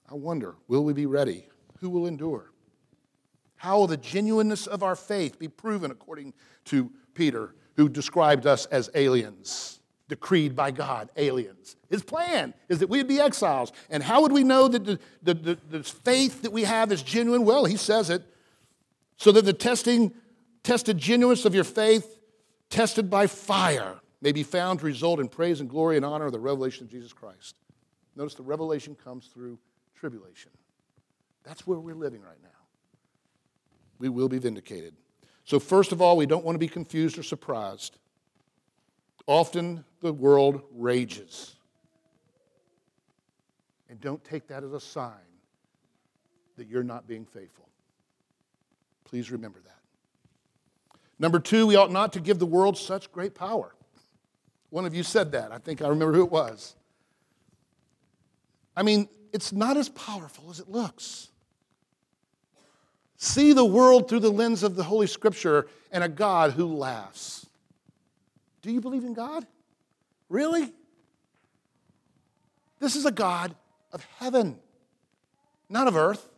I 0.08 0.14
wonder, 0.14 0.54
will 0.68 0.84
we 0.84 0.92
be 0.92 1.06
ready? 1.06 1.48
Who 1.80 1.90
will 1.90 2.06
endure? 2.06 2.50
How 3.56 3.78
will 3.78 3.86
the 3.86 3.96
genuineness 3.96 4.66
of 4.66 4.82
our 4.82 4.96
faith 4.96 5.38
be 5.38 5.48
proven 5.48 5.90
according 5.90 6.32
to 6.66 6.90
Peter, 7.14 7.54
who 7.76 7.88
described 7.88 8.46
us 8.46 8.66
as 8.66 8.88
aliens, 8.94 9.80
decreed 10.08 10.56
by 10.56 10.70
God, 10.70 11.10
aliens? 11.16 11.76
His 11.90 12.02
plan 12.02 12.54
is 12.68 12.78
that 12.78 12.88
we'd 12.88 13.06
be 13.08 13.20
exiles. 13.20 13.72
And 13.90 14.02
how 14.02 14.22
would 14.22 14.32
we 14.32 14.44
know 14.44 14.68
that 14.68 14.84
the, 14.84 14.98
the, 15.22 15.34
the, 15.34 15.58
the 15.68 15.82
faith 15.82 16.42
that 16.42 16.52
we 16.52 16.64
have 16.64 16.90
is 16.90 17.02
genuine? 17.02 17.44
Well, 17.44 17.66
he 17.66 17.76
says 17.76 18.08
it. 18.08 18.22
So 19.20 19.30
that 19.32 19.44
the 19.44 19.52
testing, 19.52 20.14
tested 20.62 20.96
genuineness 20.96 21.44
of 21.44 21.54
your 21.54 21.62
faith, 21.62 22.18
tested 22.70 23.10
by 23.10 23.26
fire, 23.26 24.00
may 24.22 24.32
be 24.32 24.42
found 24.42 24.80
to 24.80 24.86
result 24.86 25.20
in 25.20 25.28
praise 25.28 25.60
and 25.60 25.68
glory 25.68 25.96
and 25.96 26.06
honor 26.06 26.24
of 26.24 26.32
the 26.32 26.40
revelation 26.40 26.84
of 26.84 26.90
Jesus 26.90 27.12
Christ. 27.12 27.54
Notice 28.16 28.34
the 28.34 28.42
revelation 28.42 28.94
comes 28.94 29.26
through 29.26 29.58
tribulation. 29.94 30.50
That's 31.44 31.66
where 31.66 31.78
we're 31.78 31.94
living 31.94 32.22
right 32.22 32.42
now. 32.42 32.48
We 33.98 34.08
will 34.08 34.30
be 34.30 34.38
vindicated. 34.38 34.94
So, 35.44 35.60
first 35.60 35.92
of 35.92 36.00
all, 36.00 36.16
we 36.16 36.24
don't 36.24 36.42
want 36.44 36.54
to 36.54 36.58
be 36.58 36.68
confused 36.68 37.18
or 37.18 37.22
surprised. 37.22 37.98
Often 39.26 39.84
the 40.00 40.14
world 40.14 40.62
rages. 40.74 41.56
And 43.90 44.00
don't 44.00 44.24
take 44.24 44.48
that 44.48 44.64
as 44.64 44.72
a 44.72 44.80
sign 44.80 45.12
that 46.56 46.68
you're 46.68 46.82
not 46.82 47.06
being 47.06 47.26
faithful. 47.26 47.69
Please 49.10 49.32
remember 49.32 49.58
that. 49.58 51.00
Number 51.18 51.40
two, 51.40 51.66
we 51.66 51.74
ought 51.74 51.90
not 51.90 52.12
to 52.12 52.20
give 52.20 52.38
the 52.38 52.46
world 52.46 52.78
such 52.78 53.10
great 53.10 53.34
power. 53.34 53.74
One 54.70 54.86
of 54.86 54.94
you 54.94 55.02
said 55.02 55.32
that. 55.32 55.50
I 55.50 55.58
think 55.58 55.82
I 55.82 55.88
remember 55.88 56.14
who 56.14 56.24
it 56.24 56.30
was. 56.30 56.76
I 58.76 58.84
mean, 58.84 59.08
it's 59.32 59.52
not 59.52 59.76
as 59.76 59.88
powerful 59.88 60.48
as 60.48 60.60
it 60.60 60.68
looks. 60.68 61.28
See 63.16 63.52
the 63.52 63.64
world 63.64 64.08
through 64.08 64.20
the 64.20 64.30
lens 64.30 64.62
of 64.62 64.76
the 64.76 64.84
Holy 64.84 65.08
Scripture 65.08 65.66
and 65.90 66.04
a 66.04 66.08
God 66.08 66.52
who 66.52 66.66
laughs. 66.66 67.46
Do 68.62 68.70
you 68.70 68.80
believe 68.80 69.04
in 69.04 69.12
God? 69.12 69.44
Really? 70.28 70.72
This 72.78 72.94
is 72.94 73.04
a 73.04 73.10
God 73.10 73.56
of 73.92 74.04
heaven, 74.18 74.56
not 75.68 75.88
of 75.88 75.96
earth. 75.96 76.28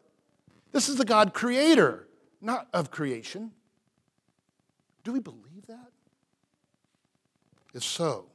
This 0.72 0.88
is 0.88 0.96
the 0.96 1.04
God 1.04 1.34
creator, 1.34 2.08
not 2.42 2.68
of 2.72 2.90
creation. 2.90 3.52
Do 5.04 5.12
we 5.12 5.20
believe 5.20 5.66
that? 5.68 5.90
If 7.74 7.82
so, 7.82 8.26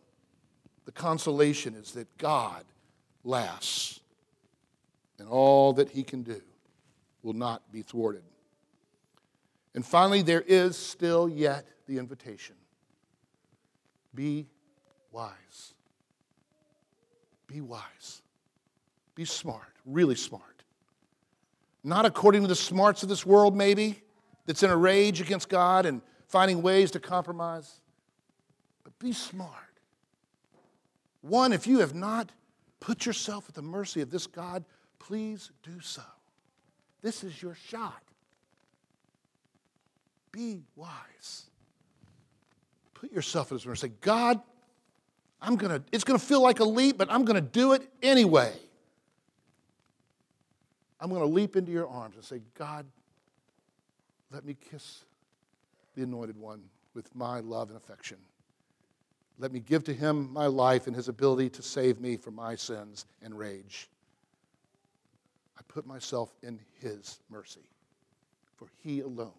the 0.85 0.91
consolation 0.91 1.75
is 1.75 1.91
that 1.91 2.17
God 2.17 2.63
lasts 3.23 3.99
and 5.19 5.27
all 5.27 5.73
that 5.73 5.89
he 5.89 6.03
can 6.03 6.23
do 6.23 6.41
will 7.23 7.33
not 7.33 7.71
be 7.71 7.81
thwarted. 7.81 8.23
And 9.75 9.85
finally, 9.85 10.21
there 10.21 10.41
is 10.41 10.77
still 10.77 11.29
yet 11.29 11.67
the 11.87 11.97
invitation 11.99 12.55
be 14.15 14.47
wise. 15.11 15.73
Be 17.45 17.61
wise. 17.61 18.21
Be 19.13 19.25
smart, 19.25 19.73
really 19.85 20.15
smart. 20.15 20.56
Not 21.87 22.05
according 22.05 22.41
to 22.41 22.49
the 22.49 22.55
smarts 22.55 23.01
of 23.01 23.07
this 23.07 23.25
world, 23.25 23.55
maybe, 23.55 24.01
that's 24.45 24.61
in 24.61 24.69
a 24.69 24.75
rage 24.75 25.21
against 25.21 25.47
God 25.47 25.85
and 25.85 26.01
finding 26.27 26.61
ways 26.61 26.91
to 26.91 26.99
compromise, 26.99 27.79
but 28.83 28.99
be 28.99 29.13
smart. 29.13 29.53
One, 31.21 31.53
if 31.53 31.65
you 31.65 31.79
have 31.79 31.95
not 31.95 32.29
put 32.81 33.05
yourself 33.05 33.45
at 33.47 33.55
the 33.55 33.61
mercy 33.61 34.01
of 34.01 34.09
this 34.09 34.27
God 34.27 34.65
please 34.99 35.49
do 35.63 35.79
so. 35.79 36.01
This 37.01 37.23
is 37.23 37.41
your 37.41 37.55
shot. 37.55 38.01
Be 40.33 40.59
wise. 40.75 41.45
Put 42.95 43.13
yourself 43.13 43.51
in 43.51 43.55
his 43.55 43.65
and 43.65 43.77
Say, 43.77 43.91
God, 44.01 44.41
I'm 45.41 45.55
gonna, 45.55 45.81
it's 45.93 46.03
gonna 46.03 46.19
feel 46.19 46.41
like 46.41 46.59
a 46.59 46.65
leap, 46.65 46.97
but 46.97 47.09
I'm 47.09 47.23
gonna 47.23 47.39
do 47.39 47.71
it 47.71 47.89
anyway. 48.03 48.51
I'm 50.99 51.11
gonna 51.11 51.25
leap 51.25 51.55
into 51.55 51.71
your 51.71 51.87
arms 51.87 52.15
and 52.15 52.23
say, 52.23 52.41
God, 52.57 52.85
let 54.31 54.45
me 54.45 54.55
kiss 54.71 55.03
the 55.95 56.03
anointed 56.03 56.37
one 56.37 56.61
with 56.93 57.13
my 57.15 57.39
love 57.39 57.69
and 57.69 57.77
affection. 57.77 58.17
Let 59.39 59.51
me 59.51 59.59
give 59.59 59.83
to 59.85 59.93
him 59.93 60.31
my 60.33 60.47
life 60.47 60.87
and 60.87 60.95
his 60.95 61.07
ability 61.07 61.49
to 61.51 61.61
save 61.61 61.99
me 61.99 62.17
from 62.17 62.35
my 62.35 62.55
sins 62.55 63.05
and 63.21 63.37
rage. 63.37 63.87
I 65.57 65.61
put 65.67 65.85
myself 65.87 66.33
in 66.43 66.59
His 66.79 67.19
mercy, 67.29 67.67
for 68.55 68.67
He 68.83 69.01
alone 69.01 69.31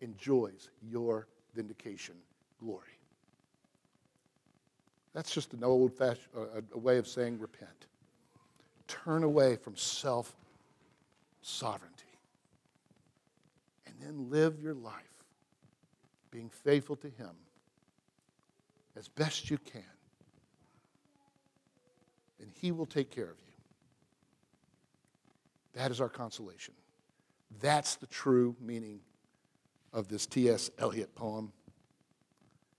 enjoys 0.00 0.70
your 0.82 1.26
vindication 1.54 2.14
glory. 2.60 2.82
That's 5.14 5.32
just 5.32 5.54
an 5.54 5.64
old 5.64 5.94
fashioned 5.94 6.26
a 6.74 6.78
way 6.78 6.98
of 6.98 7.06
saying 7.06 7.38
repent. 7.38 7.86
Turn 8.86 9.22
away 9.22 9.56
from 9.56 9.74
self 9.76 10.34
sovereignty. 11.46 12.04
And 13.86 13.94
then 14.00 14.30
live 14.30 14.60
your 14.60 14.74
life 14.74 14.94
being 16.30 16.50
faithful 16.50 16.96
to 16.96 17.08
Him 17.08 17.30
as 18.96 19.08
best 19.08 19.48
you 19.48 19.58
can. 19.58 19.82
And 22.40 22.50
He 22.60 22.72
will 22.72 22.86
take 22.86 23.10
care 23.10 23.30
of 23.30 23.38
you. 23.46 23.52
That 25.74 25.90
is 25.90 26.00
our 26.00 26.08
consolation. 26.08 26.74
That's 27.60 27.94
the 27.94 28.06
true 28.06 28.56
meaning 28.60 29.00
of 29.92 30.08
this 30.08 30.26
T.S. 30.26 30.70
Eliot 30.78 31.14
poem. 31.14 31.52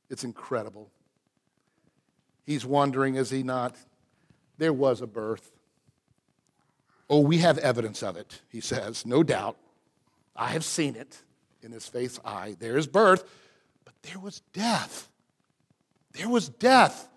It's 0.09 0.23
incredible. 0.23 0.91
He's 2.45 2.65
wondering, 2.65 3.15
is 3.15 3.29
he 3.29 3.43
not? 3.43 3.75
There 4.57 4.73
was 4.73 5.01
a 5.01 5.07
birth. 5.07 5.56
Oh, 7.09 7.19
we 7.21 7.37
have 7.37 7.57
evidence 7.59 8.03
of 8.03 8.17
it, 8.17 8.41
he 8.49 8.59
says, 8.59 9.05
no 9.05 9.23
doubt. 9.23 9.57
I 10.35 10.49
have 10.49 10.65
seen 10.65 10.95
it 10.95 11.23
in 11.61 11.71
his 11.71 11.87
faith's 11.87 12.19
eye. 12.25 12.55
There 12.59 12.77
is 12.77 12.85
birth, 12.85 13.23
but 13.85 13.93
there 14.03 14.19
was 14.19 14.41
death. 14.53 15.07
There 16.13 16.29
was 16.29 16.49
death 16.49 17.07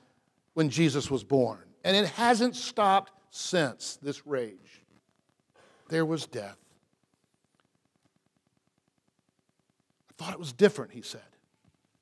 when 0.54 0.70
Jesus 0.70 1.10
was 1.10 1.24
born, 1.24 1.64
and 1.84 1.96
it 1.96 2.06
hasn't 2.06 2.56
stopped 2.56 3.12
since 3.30 3.96
this 3.96 4.26
rage 4.26 4.80
there 5.90 6.06
was 6.06 6.24
death. 6.26 6.56
I 10.08 10.12
thought 10.16 10.32
it 10.32 10.38
was 10.38 10.52
different, 10.52 10.92
he 10.92 11.02
said, 11.02 11.20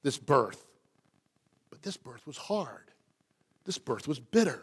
this 0.03 0.19
birth. 0.19 0.65
But 1.71 1.83
this 1.83 1.97
birth 1.97 2.27
was 2.27 2.37
hard. 2.37 2.91
This 3.65 3.79
birth 3.79 4.07
was 4.07 4.21
bitter. 4.21 4.63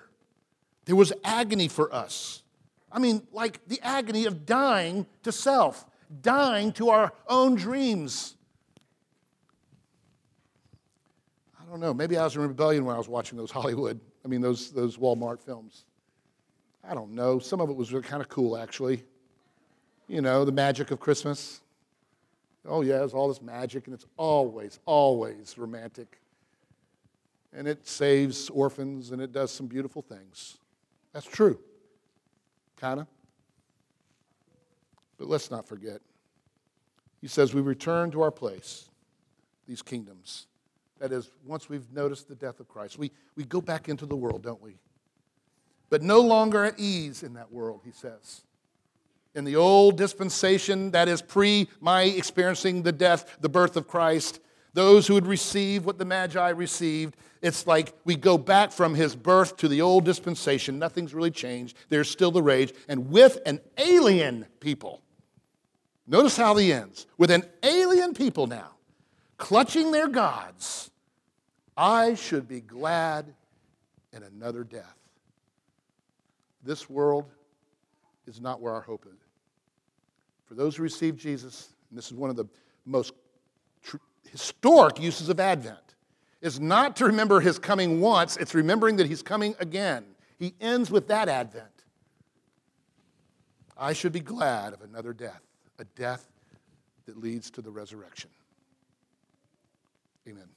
There 0.86 0.96
was 0.96 1.12
agony 1.24 1.68
for 1.68 1.94
us. 1.94 2.44
I 2.96 3.00
mean, 3.00 3.28
like 3.34 3.60
the 3.68 3.82
agony 3.82 4.26
of 4.26 4.46
dying 4.46 5.06
to 5.24 5.32
self, 5.34 5.86
dying 6.22 6.72
to 6.74 6.90
our 6.90 7.12
own 7.28 7.56
dreams. 7.56 8.36
I 11.60 11.70
don't 11.70 11.82
know, 11.82 11.94
maybe 11.94 12.18
I 12.18 12.24
was 12.24 12.38
in 12.38 12.42
rebellion 12.42 12.86
when 12.86 12.96
I 12.96 12.98
was 12.98 13.10
watching 13.10 13.38
those 13.38 13.52
Hollywood, 13.60 14.00
I 14.24 14.30
mean, 14.30 14.40
those, 14.40 14.72
those 14.72 14.96
Hallmark 14.96 15.42
films. 15.44 15.84
I 16.88 16.94
don't 16.94 17.12
know. 17.12 17.38
Some 17.38 17.60
of 17.60 17.70
it 17.70 17.76
was 17.76 17.90
kind 18.04 18.22
of 18.22 18.30
cool, 18.30 18.56
actually. 18.56 19.04
You 20.08 20.22
know, 20.22 20.46
the 20.46 20.52
magic 20.54 20.92
of 20.92 21.00
Christmas. 21.02 21.60
Oh, 22.66 22.82
yeah, 22.82 23.04
it's 23.04 23.14
all 23.14 23.28
this 23.28 23.42
magic, 23.42 23.88
and 23.88 23.94
it's 23.94 24.06
always, 24.16 24.80
always 24.86 25.58
romantic. 25.58 26.20
And 27.52 27.68
it 27.68 27.86
saves 27.88 28.50
orphans, 28.50 29.12
and 29.12 29.22
it 29.22 29.34
does 29.34 29.52
some 29.52 29.68
beautiful 29.68 30.02
things. 30.02 30.58
That's 31.12 31.26
true. 31.26 31.60
Kind 32.78 33.02
of. 33.02 33.08
But 35.18 35.28
let's 35.28 35.50
not 35.50 35.68
forget. 35.68 36.02
He 37.22 37.28
says, 37.28 37.54
We 37.54 37.62
return 37.62 38.12
to 38.12 38.22
our 38.22 38.32
place, 38.32 38.90
these 39.68 39.82
kingdoms. 39.82 40.48
That 41.00 41.12
is, 41.12 41.32
once 41.46 41.68
we've 41.68 41.92
noticed 41.92 42.28
the 42.28 42.36
death 42.36 42.60
of 42.60 42.68
Christ, 42.68 42.98
we, 42.98 43.12
we 43.36 43.44
go 43.44 43.60
back 43.60 43.90
into 43.90 44.06
the 44.06 44.16
world, 44.16 44.44
don't 44.44 44.62
we? 44.62 44.78
But 45.90 46.02
no 46.02 46.22
longer 46.22 46.64
at 46.64 46.80
ease 46.80 47.24
in 47.24 47.34
that 47.34 47.52
world, 47.52 47.82
he 47.84 47.92
says. 47.92 48.44
In 49.36 49.44
the 49.44 49.58
old 49.58 49.98
dispensation, 49.98 50.92
that 50.92 51.10
is 51.10 51.22
pre 51.22 51.68
my 51.82 52.04
experiencing 52.04 52.84
the 52.84 52.94
death, 52.94 53.38
the 53.42 53.50
birth 53.50 53.76
of 53.76 53.88
Christ, 53.88 54.40
those 54.76 55.08
who 55.08 55.14
would 55.14 55.26
receive 55.26 55.86
what 55.86 55.98
the 55.98 56.06
Magi 56.06 56.50
received, 56.50 57.16
it's 57.42 57.66
like 57.66 57.94
we 58.04 58.18
go 58.18 58.38
back 58.38 58.74
from 58.74 58.94
his 58.94 59.16
birth 59.16 59.56
to 59.58 59.70
the 59.70 59.82
old 59.82 60.04
dispensation. 60.04 60.78
Nothing's 60.78 61.14
really 61.14 61.32
changed. 61.32 61.78
There's 61.88 62.12
still 62.12 62.30
the 62.30 62.44
rage. 62.44 62.74
And 62.90 63.10
with 63.10 63.40
an 63.46 63.62
alien 63.78 64.46
people, 64.60 65.02
notice 66.06 66.36
how 66.36 66.58
he 66.58 66.74
ends 66.74 67.08
with 67.18 67.32
an 67.32 67.46
alien 67.64 68.14
people 68.14 68.48
now, 68.48 68.72
clutching 69.38 69.94
their 69.94 70.10
gods, 70.10 70.92
I 71.78 72.16
should 72.16 72.46
be 72.46 72.60
glad 72.60 73.34
in 74.12 74.24
another 74.24 74.66
death. 74.66 74.98
This 76.64 76.90
world 76.90 77.32
is 78.28 78.42
not 78.42 78.60
where 78.60 78.74
our 78.74 78.82
hope 78.82 79.06
is. 79.06 79.20
For 80.48 80.54
those 80.54 80.76
who 80.76 80.84
receive 80.84 81.16
Jesus, 81.16 81.70
and 81.90 81.98
this 81.98 82.08
is 82.08 82.14
one 82.14 82.30
of 82.30 82.36
the 82.36 82.46
most 82.86 83.14
historic 84.36 85.00
uses 85.00 85.30
of 85.30 85.40
Advent, 85.40 85.96
is 86.42 86.60
not 86.60 86.98
to 86.98 87.06
remember 87.06 87.40
his 87.40 87.58
coming 87.58 88.02
once, 88.02 88.36
it's 88.36 88.54
remembering 88.54 88.98
that 88.98 89.08
he's 89.08 89.24
coming 89.24 89.56
again. 89.60 90.04
He 90.38 90.54
ends 90.60 90.92
with 90.92 91.08
that 91.08 91.30
Advent. 91.30 91.66
I 93.78 93.94
should 93.94 94.12
be 94.12 94.20
glad 94.20 94.74
of 94.74 94.82
another 94.82 95.14
death, 95.14 95.42
a 95.80 95.86
death 95.86 96.30
that 97.06 97.18
leads 97.18 97.50
to 97.52 97.62
the 97.62 97.72
resurrection. 97.72 98.30
Amen. 100.28 100.50